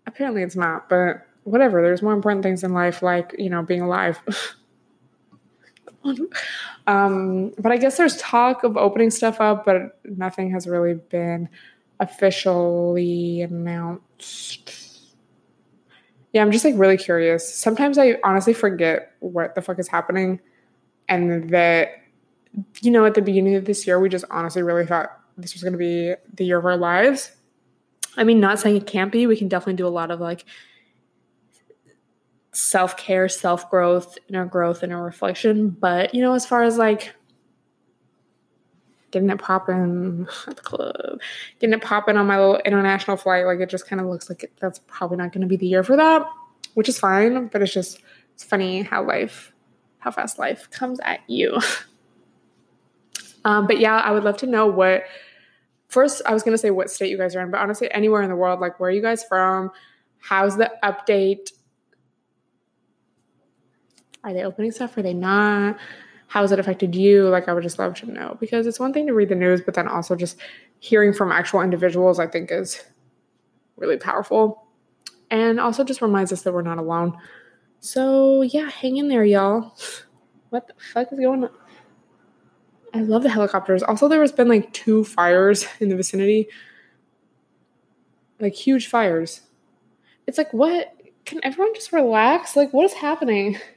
Apparently 0.07 0.41
it's 0.43 0.55
not 0.55 0.89
but 0.89 1.25
whatever 1.43 1.81
there's 1.81 2.01
more 2.01 2.13
important 2.13 2.43
things 2.43 2.63
in 2.63 2.73
life 2.73 3.01
like 3.01 3.35
you 3.37 3.49
know 3.49 3.63
being 3.63 3.81
alive. 3.81 4.19
Um, 6.85 7.51
but 7.57 7.71
i 7.71 7.77
guess 7.77 7.97
there's 7.97 8.15
talk 8.17 8.63
of 8.63 8.77
opening 8.77 9.09
stuff 9.09 9.41
up 9.41 9.65
but 9.65 9.99
nothing 10.03 10.51
has 10.51 10.67
really 10.67 10.93
been 10.93 11.49
officially 11.99 13.41
announced 13.41 14.64
yeah, 16.35 16.41
I'm 16.41 16.51
just 16.51 16.65
like 16.65 16.73
really 16.75 16.97
curious. 16.97 17.47
Sometimes 17.47 17.97
I 17.97 18.17
honestly 18.21 18.53
forget 18.53 19.13
what 19.19 19.55
the 19.55 19.61
fuck 19.61 19.79
is 19.79 19.87
happening 19.87 20.41
and 21.07 21.49
that 21.51 21.91
you 22.81 22.91
know 22.91 23.05
at 23.05 23.13
the 23.13 23.21
beginning 23.21 23.55
of 23.55 23.63
this 23.63 23.87
year 23.87 24.01
we 24.01 24.09
just 24.09 24.25
honestly 24.29 24.61
really 24.61 24.85
thought 24.85 25.17
this 25.37 25.53
was 25.53 25.63
going 25.63 25.71
to 25.71 25.79
be 25.79 26.13
the 26.33 26.43
year 26.43 26.57
of 26.57 26.65
our 26.65 26.75
lives. 26.75 27.31
I 28.17 28.25
mean, 28.25 28.41
not 28.41 28.59
saying 28.59 28.75
it 28.75 28.85
can't 28.85 29.13
be. 29.13 29.27
We 29.27 29.37
can 29.37 29.47
definitely 29.47 29.75
do 29.75 29.87
a 29.87 29.89
lot 29.89 30.11
of 30.11 30.19
like 30.19 30.43
self-care, 32.51 33.29
self-growth, 33.29 34.17
inner 34.27 34.45
growth, 34.45 34.83
and 34.83 34.91
inner 34.91 35.05
reflection, 35.05 35.69
but 35.69 36.13
you 36.13 36.21
know 36.21 36.33
as 36.33 36.45
far 36.45 36.63
as 36.63 36.77
like 36.77 37.15
getting 39.15 39.30
it 39.30 39.39
popping 39.39 40.28
at 40.47 40.58
the 40.58 40.62
club, 40.62 41.21
getting 41.60 41.73
it 41.73 41.82
popping 41.82 42.17
on 42.17 42.28
my 42.28 42.38
little 42.38 42.58
international 42.65 43.15
flight. 43.15 43.45
Like 43.45 43.62
it 43.62 43.69
just 43.69 43.88
kind 43.88 44.01
of 44.01 44.08
looks 44.08 44.30
like 44.30 44.43
it, 44.43 44.51
that's 44.60 44.80
probably 44.88 45.15
not 45.15 45.32
going 45.32 45.41
to 45.41 45.47
be 45.47 45.56
the 45.56 45.65
year 45.65 45.86
for 45.86 45.95
that, 45.95 46.28
which 46.73 46.89
is 46.89 46.99
fine. 46.99 47.47
But 47.47 47.62
it's 47.62 47.73
just 47.73 48.01
it's 48.34 48.43
funny 48.43 48.84
how 48.84 49.08
life, 49.08 49.54
how 49.99 50.12
fast 50.12 50.38
life 50.38 50.69
comes 50.69 50.99
at 50.99 51.21
you. 51.28 51.58
um, 53.45 53.67
but 53.67 53.80
yeah, 53.80 53.95
I 53.95 54.12
would 54.12 54.25
love 54.25 54.38
to 54.38 54.47
know 54.47 54.67
what. 54.67 55.04
First, 55.88 56.21
I 56.25 56.34
was 56.34 56.43
going 56.43 56.54
to 56.54 56.58
say 56.58 56.71
what 56.71 56.89
state 56.89 57.10
you 57.10 57.17
guys 57.17 57.38
are 57.38 57.41
in, 57.41 57.51
but 57.51 57.62
honestly, 57.62 57.89
anywhere 57.89 58.21
in 58.21 58.28
the 58.28 58.36
world, 58.36 58.60
like 58.60 58.82
where 58.82 58.89
are 58.89 58.93
you 58.93 59.01
guys 59.01 59.23
from? 59.23 59.71
How's 60.19 60.58
the 60.58 60.69
update? 60.84 61.51
Are 64.25 64.34
they 64.34 64.43
opening 64.43 64.71
stuff? 64.71 64.97
Are 64.97 65.04
they 65.04 65.13
not? 65.13 65.78
How 66.35 66.41
has 66.41 66.51
it 66.51 66.59
affected 66.59 66.93
you? 66.93 67.29
Like, 67.29 67.47
I 67.47 67.53
would 67.53 67.63
just 67.63 67.79
love 67.79 67.93
to 67.95 68.11
know 68.11 68.35
because 68.41 68.67
it's 68.67 68.77
one 68.77 68.91
thing 68.91 69.07
to 69.07 69.13
read 69.13 69.29
the 69.29 69.35
news, 69.35 69.61
but 69.61 69.73
then 69.73 69.87
also 69.87 70.17
just 70.17 70.37
hearing 70.79 71.13
from 71.13 71.31
actual 71.31 71.61
individuals, 71.61 72.19
I 72.19 72.27
think, 72.27 72.51
is 72.51 72.83
really 73.77 73.95
powerful. 73.95 74.67
And 75.31 75.61
also 75.61 75.85
just 75.85 76.01
reminds 76.01 76.33
us 76.33 76.41
that 76.41 76.53
we're 76.53 76.61
not 76.61 76.77
alone. 76.77 77.17
So, 77.79 78.41
yeah, 78.41 78.69
hang 78.69 78.97
in 78.97 79.07
there, 79.07 79.23
y'all. 79.23 79.77
What 80.49 80.67
the 80.67 80.73
fuck 80.93 81.11
is 81.13 81.19
going 81.19 81.45
on? 81.45 81.49
I 82.93 83.01
love 83.01 83.23
the 83.23 83.29
helicopters. 83.29 83.81
Also, 83.81 84.09
there 84.09 84.19
has 84.19 84.33
been 84.33 84.49
like 84.49 84.73
two 84.73 85.05
fires 85.05 85.65
in 85.79 85.87
the 85.87 85.95
vicinity, 85.95 86.49
like 88.41 88.53
huge 88.53 88.87
fires. 88.87 89.41
It's 90.27 90.37
like, 90.37 90.51
what? 90.53 90.93
Can 91.23 91.39
everyone 91.43 91.73
just 91.75 91.93
relax? 91.93 92.57
Like, 92.57 92.73
what 92.73 92.83
is 92.83 92.93
happening? 92.93 93.57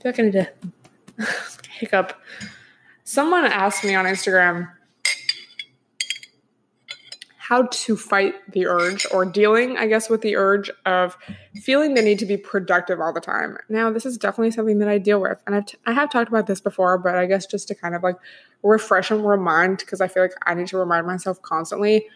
feel 0.00 0.12
like 0.12 0.20
I 0.20 0.22
need 0.22 0.32
to 0.32 0.50
hiccup. 1.70 2.20
Someone 3.04 3.44
asked 3.44 3.84
me 3.84 3.94
on 3.94 4.06
Instagram 4.06 4.70
how 7.36 7.66
to 7.72 7.96
fight 7.96 8.34
the 8.52 8.64
urge 8.64 9.04
or 9.10 9.24
dealing, 9.24 9.76
I 9.76 9.88
guess, 9.88 10.08
with 10.08 10.20
the 10.20 10.36
urge 10.36 10.70
of 10.86 11.16
feeling 11.62 11.94
the 11.94 12.02
need 12.02 12.20
to 12.20 12.26
be 12.26 12.36
productive 12.36 13.00
all 13.00 13.12
the 13.12 13.20
time. 13.20 13.58
Now, 13.68 13.90
this 13.90 14.06
is 14.06 14.16
definitely 14.16 14.52
something 14.52 14.78
that 14.78 14.88
I 14.88 14.98
deal 14.98 15.20
with. 15.20 15.42
And 15.46 15.56
I've 15.56 15.66
t- 15.66 15.78
I 15.84 15.92
have 15.92 16.10
talked 16.10 16.28
about 16.28 16.46
this 16.46 16.60
before, 16.60 16.96
but 16.96 17.16
I 17.16 17.26
guess 17.26 17.46
just 17.46 17.66
to 17.68 17.74
kind 17.74 17.96
of 17.96 18.04
like 18.04 18.16
refresh 18.62 19.10
and 19.10 19.26
remind, 19.26 19.78
because 19.78 20.00
I 20.00 20.06
feel 20.06 20.22
like 20.22 20.34
I 20.46 20.54
need 20.54 20.68
to 20.68 20.78
remind 20.78 21.06
myself 21.06 21.42
constantly 21.42 22.06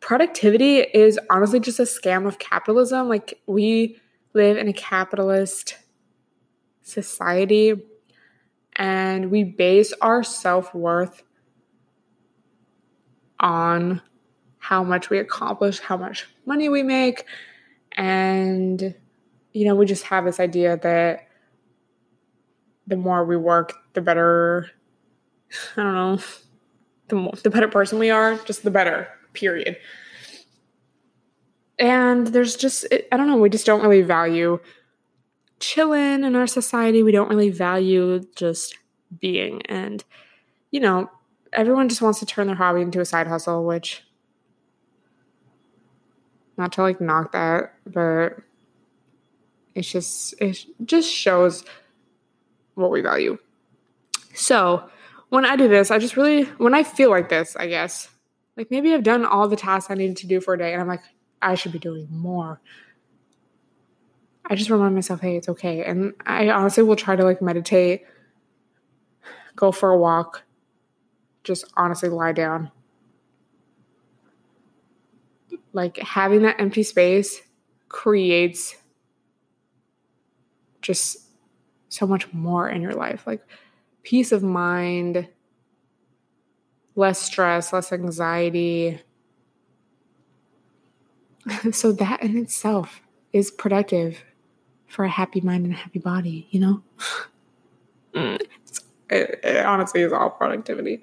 productivity 0.00 0.78
is 0.78 1.18
honestly 1.30 1.60
just 1.60 1.78
a 1.78 1.84
scam 1.84 2.26
of 2.26 2.38
capitalism. 2.38 3.08
Like, 3.08 3.40
we 3.46 3.98
live 4.34 4.56
in 4.56 4.68
a 4.68 4.72
capitalist 4.72 5.76
society 6.82 7.82
and 8.76 9.30
we 9.30 9.44
base 9.44 9.92
our 10.00 10.22
self 10.22 10.74
worth 10.74 11.22
on 13.38 14.00
how 14.58 14.84
much 14.84 15.10
we 15.10 15.18
accomplish, 15.18 15.80
how 15.80 15.96
much 15.96 16.28
money 16.46 16.68
we 16.68 16.82
make. 16.82 17.24
And, 17.96 18.94
you 19.52 19.66
know, 19.66 19.74
we 19.74 19.86
just 19.86 20.04
have 20.04 20.24
this 20.24 20.38
idea 20.38 20.76
that 20.78 21.26
the 22.86 22.96
more 22.96 23.24
we 23.24 23.36
work, 23.36 23.72
the 23.94 24.00
better, 24.00 24.70
I 25.76 25.82
don't 25.82 25.94
know, 25.94 26.18
the, 27.08 27.16
more, 27.16 27.32
the 27.42 27.50
better 27.50 27.68
person 27.68 27.98
we 27.98 28.10
are, 28.10 28.36
just 28.44 28.62
the 28.62 28.70
better, 28.70 29.08
period. 29.32 29.76
And 31.78 32.26
there's 32.28 32.56
just, 32.56 32.86
I 33.10 33.16
don't 33.16 33.26
know, 33.26 33.38
we 33.38 33.48
just 33.48 33.66
don't 33.66 33.82
really 33.82 34.02
value 34.02 34.60
chilling 35.60 36.24
in 36.24 36.34
our 36.34 36.46
society. 36.46 37.02
We 37.02 37.12
don't 37.12 37.28
really 37.28 37.50
value 37.50 38.20
just 38.34 38.76
being. 39.18 39.62
And, 39.66 40.02
you 40.70 40.80
know, 40.80 41.10
everyone 41.52 41.88
just 41.88 42.02
wants 42.02 42.18
to 42.20 42.26
turn 42.26 42.46
their 42.46 42.56
hobby 42.56 42.80
into 42.80 43.00
a 43.00 43.04
side 43.04 43.26
hustle, 43.26 43.64
which, 43.64 44.02
not 46.56 46.72
to 46.72 46.82
like 46.82 47.00
knock 47.00 47.32
that, 47.32 47.74
but 47.86 48.36
it's 49.74 49.90
just, 49.90 50.34
it 50.40 50.64
just 50.84 51.10
shows 51.10 51.64
what 52.74 52.90
we 52.90 53.00
value. 53.00 53.38
So, 54.34 54.88
when 55.28 55.44
I 55.44 55.56
do 55.56 55.68
this, 55.68 55.90
I 55.90 55.98
just 55.98 56.16
really, 56.16 56.42
when 56.58 56.74
I 56.74 56.82
feel 56.82 57.10
like 57.10 57.28
this, 57.28 57.56
I 57.56 57.68
guess, 57.68 58.08
like 58.56 58.70
maybe 58.70 58.92
I've 58.92 59.04
done 59.04 59.24
all 59.24 59.48
the 59.48 59.56
tasks 59.56 59.90
I 59.90 59.94
needed 59.94 60.16
to 60.18 60.26
do 60.26 60.40
for 60.40 60.54
a 60.54 60.58
day 60.58 60.72
and 60.72 60.82
I'm 60.82 60.88
like, 60.88 61.02
I 61.40 61.54
should 61.54 61.72
be 61.72 61.78
doing 61.78 62.08
more. 62.10 62.60
I 64.50 64.56
just 64.56 64.68
remind 64.68 64.96
myself, 64.96 65.20
hey, 65.20 65.36
it's 65.36 65.48
okay. 65.48 65.84
And 65.84 66.12
I 66.26 66.50
honestly 66.50 66.82
will 66.82 66.96
try 66.96 67.14
to 67.14 67.22
like 67.22 67.40
meditate, 67.40 68.02
go 69.54 69.70
for 69.70 69.90
a 69.90 69.96
walk, 69.96 70.42
just 71.44 71.64
honestly 71.76 72.08
lie 72.08 72.32
down. 72.32 72.72
Like 75.72 75.98
having 75.98 76.42
that 76.42 76.60
empty 76.60 76.82
space 76.82 77.40
creates 77.88 78.76
just 80.82 81.28
so 81.88 82.04
much 82.04 82.32
more 82.32 82.68
in 82.68 82.82
your 82.82 82.94
life. 82.94 83.28
Like 83.28 83.46
peace 84.02 84.32
of 84.32 84.42
mind, 84.42 85.28
less 86.96 87.20
stress, 87.20 87.72
less 87.72 87.92
anxiety. 87.92 89.00
so 91.70 91.92
that 91.92 92.20
in 92.24 92.36
itself 92.36 93.00
is 93.32 93.52
productive 93.52 94.24
for 94.90 95.04
a 95.04 95.08
happy 95.08 95.40
mind 95.40 95.64
and 95.64 95.74
a 95.74 95.76
happy 95.76 96.00
body, 96.00 96.48
you 96.50 96.60
know? 96.60 96.82
Mm. 98.12 98.40
it, 99.08 99.40
it 99.44 99.64
honestly 99.64 100.02
is 100.02 100.12
all 100.12 100.30
productivity. 100.30 101.00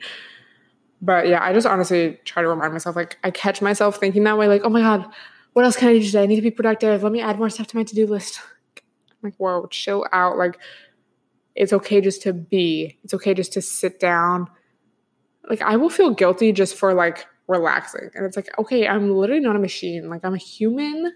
But 1.02 1.28
yeah, 1.28 1.42
I 1.42 1.54
just 1.54 1.66
honestly 1.66 2.20
try 2.26 2.42
to 2.42 2.50
remind 2.50 2.74
myself, 2.74 2.96
like, 2.96 3.18
I 3.24 3.32
catch 3.32 3.62
myself 3.62 3.98
thinking 3.98 4.24
that 4.26 4.38
way, 4.38 4.48
like, 4.48 4.64
oh 4.66 4.70
my 4.70 4.82
God, 4.82 5.06
what 5.54 5.64
else 5.64 5.78
can 5.78 5.88
I 5.90 5.94
do 5.94 6.04
today? 6.04 6.24
I 6.24 6.26
need 6.26 6.36
to 6.36 6.42
be 6.42 6.52
productive. 6.52 7.02
Let 7.02 7.12
me 7.12 7.22
add 7.22 7.38
more 7.38 7.50
stuff 7.50 7.68
to 7.68 7.78
my 7.78 7.84
to 7.84 7.96
do 7.96 8.06
list. 8.06 8.42
I'm 8.76 8.84
like, 9.24 9.36
whoa, 9.38 9.68
chill 9.68 10.06
out. 10.12 10.38
Like, 10.38 10.58
it's 11.56 11.72
okay 11.72 12.02
just 12.02 12.24
to 12.24 12.34
be, 12.34 12.98
it's 13.04 13.14
okay 13.14 13.34
just 13.34 13.54
to 13.54 13.62
sit 13.62 14.00
down. 14.00 14.50
Like, 15.50 15.62
I 15.62 15.78
will 15.78 15.90
feel 15.90 16.10
guilty 16.10 16.52
just 16.52 16.76
for 16.76 16.94
like 16.94 17.26
relaxing. 17.48 18.10
And 18.16 18.26
it's 18.26 18.36
like, 18.36 18.50
okay, 18.60 18.86
I'm 18.86 19.12
literally 19.12 19.42
not 19.42 19.56
a 19.56 19.60
machine. 19.60 20.10
Like, 20.10 20.26
I'm 20.26 20.34
a 20.34 20.38
human 20.38 21.14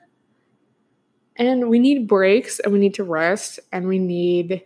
and 1.42 1.70
we 1.70 1.80
need 1.80 2.08
breaks 2.08 2.60
and 2.60 2.72
we 2.72 2.78
need 2.78 2.94
to 2.94 3.04
rest 3.04 3.60
and 3.72 3.88
we 3.88 3.98
need 3.98 4.62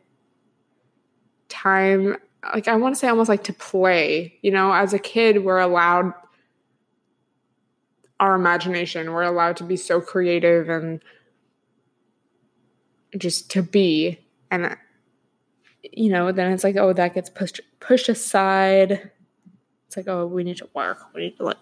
time. 1.47 2.17
Like, 2.53 2.67
I 2.67 2.75
want 2.75 2.93
to 2.93 2.99
say 2.99 3.07
almost 3.07 3.29
like 3.29 3.45
to 3.45 3.53
play. 3.53 4.37
You 4.41 4.51
know, 4.51 4.73
as 4.73 4.93
a 4.93 4.99
kid, 4.99 5.45
we're 5.45 5.59
allowed 5.59 6.13
our 8.19 8.35
imagination, 8.35 9.13
we're 9.13 9.23
allowed 9.23 9.57
to 9.57 9.63
be 9.63 9.77
so 9.77 10.01
creative 10.01 10.69
and 10.69 11.01
just 13.17 13.49
to 13.51 13.63
be. 13.63 14.19
And, 14.51 14.75
you 15.81 16.09
know, 16.09 16.33
then 16.33 16.51
it's 16.51 16.65
like, 16.65 16.75
oh, 16.75 16.91
that 16.91 17.13
gets 17.13 17.29
pushed 17.29 17.61
pushed 17.79 18.09
aside. 18.09 19.11
It's 19.87 19.95
like, 19.95 20.09
oh, 20.09 20.27
we 20.27 20.43
need 20.43 20.57
to 20.57 20.69
work. 20.73 20.99
We 21.13 21.21
need 21.21 21.37
to 21.37 21.43
like 21.43 21.57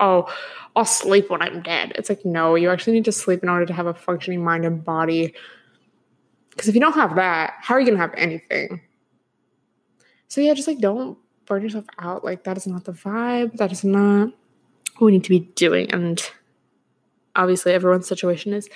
oh, 0.00 0.32
I'll 0.76 0.84
sleep 0.84 1.30
when 1.30 1.42
I'm 1.42 1.62
dead. 1.62 1.92
It's 1.96 2.08
like, 2.08 2.24
no, 2.24 2.54
you 2.54 2.70
actually 2.70 2.94
need 2.94 3.04
to 3.06 3.12
sleep 3.12 3.42
in 3.42 3.48
order 3.48 3.66
to 3.66 3.72
have 3.72 3.86
a 3.86 3.94
functioning 3.94 4.44
mind 4.44 4.64
and 4.64 4.84
body. 4.84 5.34
Because 6.50 6.68
if 6.68 6.74
you 6.74 6.80
don't 6.80 6.94
have 6.94 7.16
that, 7.16 7.54
how 7.60 7.74
are 7.74 7.80
you 7.80 7.86
going 7.86 7.96
to 7.96 8.00
have 8.00 8.14
anything? 8.16 8.80
So, 10.28 10.40
yeah, 10.40 10.54
just 10.54 10.68
like 10.68 10.78
don't 10.78 11.18
burn 11.46 11.62
yourself 11.62 11.86
out. 11.98 12.24
Like, 12.24 12.44
that 12.44 12.56
is 12.56 12.66
not 12.66 12.84
the 12.84 12.92
vibe. 12.92 13.56
That 13.56 13.72
is 13.72 13.82
not 13.82 14.28
what 14.98 15.06
we 15.06 15.12
need 15.12 15.24
to 15.24 15.30
be 15.30 15.40
doing. 15.40 15.90
And 15.92 16.20
obviously, 17.34 17.72
everyone's 17.72 18.06
situation 18.06 18.52
is 18.52 18.68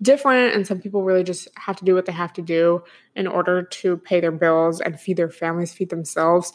different. 0.00 0.54
And 0.54 0.66
some 0.66 0.80
people 0.80 1.02
really 1.02 1.24
just 1.24 1.48
have 1.56 1.76
to 1.76 1.84
do 1.84 1.94
what 1.94 2.06
they 2.06 2.12
have 2.12 2.32
to 2.34 2.42
do 2.42 2.84
in 3.16 3.26
order 3.26 3.62
to 3.62 3.96
pay 3.98 4.20
their 4.20 4.32
bills 4.32 4.80
and 4.80 5.00
feed 5.00 5.16
their 5.16 5.30
families, 5.30 5.72
feed 5.72 5.90
themselves. 5.90 6.52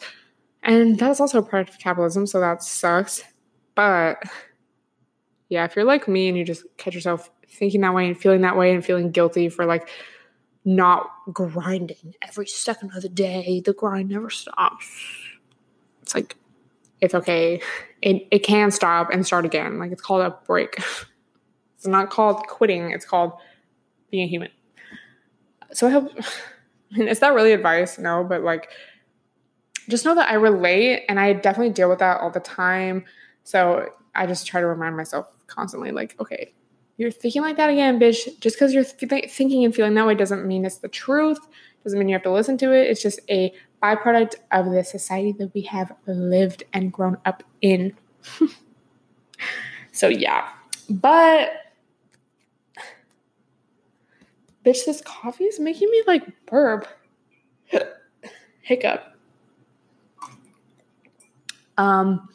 And 0.62 0.98
that's 0.98 1.20
also 1.20 1.38
a 1.38 1.42
part 1.42 1.68
of 1.68 1.78
capitalism. 1.78 2.26
So, 2.26 2.40
that 2.40 2.62
sucks. 2.62 3.22
But 3.76 4.24
yeah, 5.48 5.64
if 5.64 5.76
you're 5.76 5.84
like 5.84 6.08
me 6.08 6.28
and 6.28 6.36
you 6.36 6.44
just 6.44 6.64
catch 6.76 6.94
yourself 6.94 7.30
thinking 7.48 7.82
that 7.82 7.94
way 7.94 8.08
and 8.08 8.18
feeling 8.18 8.40
that 8.40 8.56
way 8.56 8.74
and 8.74 8.84
feeling 8.84 9.12
guilty 9.12 9.48
for 9.48 9.64
like 9.64 9.88
not 10.64 11.08
grinding 11.32 12.14
every 12.22 12.46
second 12.48 12.90
of 12.96 13.02
the 13.02 13.08
day, 13.08 13.62
the 13.64 13.72
grind 13.72 14.08
never 14.08 14.30
stops. 14.30 14.90
It's 16.02 16.14
like 16.14 16.36
it's 17.00 17.14
okay. 17.14 17.60
It 18.02 18.26
it 18.32 18.40
can 18.40 18.72
stop 18.72 19.10
and 19.12 19.24
start 19.24 19.44
again. 19.44 19.78
Like 19.78 19.92
it's 19.92 20.02
called 20.02 20.22
a 20.22 20.36
break. 20.46 20.76
it's 21.76 21.86
not 21.86 22.10
called 22.10 22.46
quitting, 22.48 22.90
it's 22.90 23.04
called 23.04 23.32
being 24.10 24.24
a 24.24 24.26
human. 24.26 24.50
So 25.72 25.86
I 25.86 25.90
hope 25.90 26.10
I 26.92 26.98
mean, 26.98 27.08
is 27.08 27.20
that 27.20 27.34
really 27.34 27.52
advice? 27.52 27.98
No, 27.98 28.24
but 28.24 28.42
like 28.42 28.70
just 29.88 30.04
know 30.04 30.14
that 30.16 30.28
I 30.28 30.34
relate 30.34 31.04
and 31.08 31.20
I 31.20 31.32
definitely 31.32 31.72
deal 31.72 31.88
with 31.88 32.00
that 32.00 32.20
all 32.20 32.30
the 32.30 32.40
time. 32.40 33.04
So 33.46 33.90
I 34.12 34.26
just 34.26 34.44
try 34.44 34.60
to 34.60 34.66
remind 34.66 34.96
myself 34.96 35.28
constantly, 35.46 35.92
like, 35.92 36.16
okay, 36.18 36.52
you're 36.96 37.12
thinking 37.12 37.42
like 37.42 37.56
that 37.58 37.70
again, 37.70 38.00
bitch. 38.00 38.40
Just 38.40 38.56
because 38.56 38.74
you're 38.74 38.82
th- 38.82 39.30
thinking 39.30 39.64
and 39.64 39.72
feeling 39.72 39.94
that 39.94 40.04
way 40.04 40.16
doesn't 40.16 40.44
mean 40.44 40.64
it's 40.64 40.78
the 40.78 40.88
truth. 40.88 41.38
Doesn't 41.84 41.96
mean 41.96 42.08
you 42.08 42.16
have 42.16 42.24
to 42.24 42.32
listen 42.32 42.58
to 42.58 42.72
it. 42.72 42.90
It's 42.90 43.00
just 43.00 43.20
a 43.30 43.54
byproduct 43.80 44.34
of 44.50 44.72
the 44.72 44.82
society 44.82 45.30
that 45.38 45.54
we 45.54 45.60
have 45.60 45.92
lived 46.08 46.64
and 46.72 46.92
grown 46.92 47.18
up 47.24 47.44
in. 47.62 47.94
so 49.92 50.08
yeah, 50.08 50.48
but 50.90 51.50
bitch, 54.64 54.84
this 54.86 55.02
coffee 55.02 55.44
is 55.44 55.60
making 55.60 55.88
me 55.88 56.02
like 56.08 56.24
burp, 56.46 56.88
hiccup. 58.62 59.16
Um. 61.78 62.28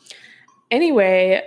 Anyway, 0.71 1.43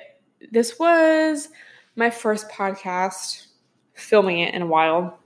this 0.53 0.79
was 0.79 1.49
my 1.97 2.11
first 2.11 2.49
podcast, 2.49 3.47
filming 3.95 4.39
it 4.41 4.55
in 4.55 4.63
a 4.63 4.67
while. 4.67 5.19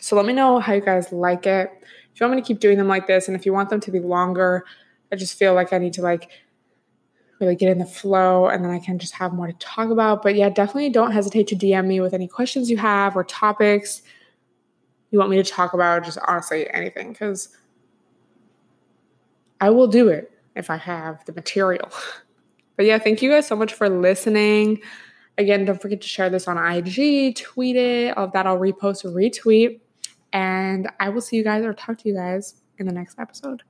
So 0.00 0.16
let 0.16 0.26
me 0.26 0.32
know 0.32 0.58
how 0.58 0.72
you 0.72 0.80
guys 0.80 1.12
like 1.12 1.46
it. 1.46 1.70
If 2.12 2.20
you 2.20 2.26
want 2.26 2.36
me 2.36 2.42
to 2.42 2.46
keep 2.46 2.60
doing 2.60 2.76
them 2.76 2.88
like 2.88 3.06
this, 3.06 3.28
and 3.28 3.36
if 3.36 3.46
you 3.46 3.52
want 3.52 3.70
them 3.70 3.80
to 3.80 3.90
be 3.90 4.00
longer, 4.00 4.64
I 5.12 5.16
just 5.16 5.38
feel 5.38 5.54
like 5.54 5.72
I 5.72 5.78
need 5.78 5.92
to 5.94 6.02
like 6.02 6.28
really 7.40 7.56
get 7.56 7.70
in 7.70 7.78
the 7.78 7.86
flow 7.86 8.48
and 8.48 8.64
then 8.64 8.70
I 8.70 8.78
can 8.78 8.98
just 8.98 9.14
have 9.14 9.32
more 9.32 9.46
to 9.46 9.52
talk 9.54 9.90
about. 9.90 10.22
But 10.22 10.34
yeah, 10.34 10.48
definitely 10.48 10.90
don't 10.90 11.12
hesitate 11.12 11.46
to 11.48 11.56
DM 11.56 11.86
me 11.86 12.00
with 12.00 12.14
any 12.14 12.28
questions 12.28 12.70
you 12.70 12.76
have 12.76 13.16
or 13.16 13.24
topics 13.24 14.02
you 15.12 15.18
want 15.18 15.30
me 15.30 15.36
to 15.36 15.44
talk 15.44 15.74
about, 15.74 16.04
just 16.04 16.18
honestly 16.26 16.68
anything, 16.72 17.12
because 17.12 17.50
I 19.60 19.70
will 19.70 19.86
do 19.86 20.08
it 20.08 20.32
if 20.56 20.70
I 20.70 20.76
have 20.76 21.24
the 21.26 21.32
material. 21.32 21.90
But 22.76 22.86
yeah, 22.86 22.98
thank 22.98 23.22
you 23.22 23.30
guys 23.30 23.46
so 23.46 23.56
much 23.56 23.72
for 23.72 23.88
listening. 23.88 24.80
Again, 25.38 25.64
don't 25.64 25.80
forget 25.80 26.00
to 26.02 26.08
share 26.08 26.30
this 26.30 26.46
on 26.46 26.58
IG, 26.58 27.36
tweet 27.36 27.76
it, 27.76 28.16
all 28.16 28.26
of 28.26 28.32
that. 28.32 28.46
I'll 28.46 28.58
repost, 28.58 29.04
retweet. 29.04 29.80
And 30.32 30.90
I 31.00 31.08
will 31.08 31.20
see 31.20 31.36
you 31.36 31.44
guys 31.44 31.64
or 31.64 31.74
talk 31.74 31.98
to 31.98 32.08
you 32.08 32.14
guys 32.14 32.62
in 32.78 32.86
the 32.86 32.92
next 32.92 33.18
episode. 33.18 33.62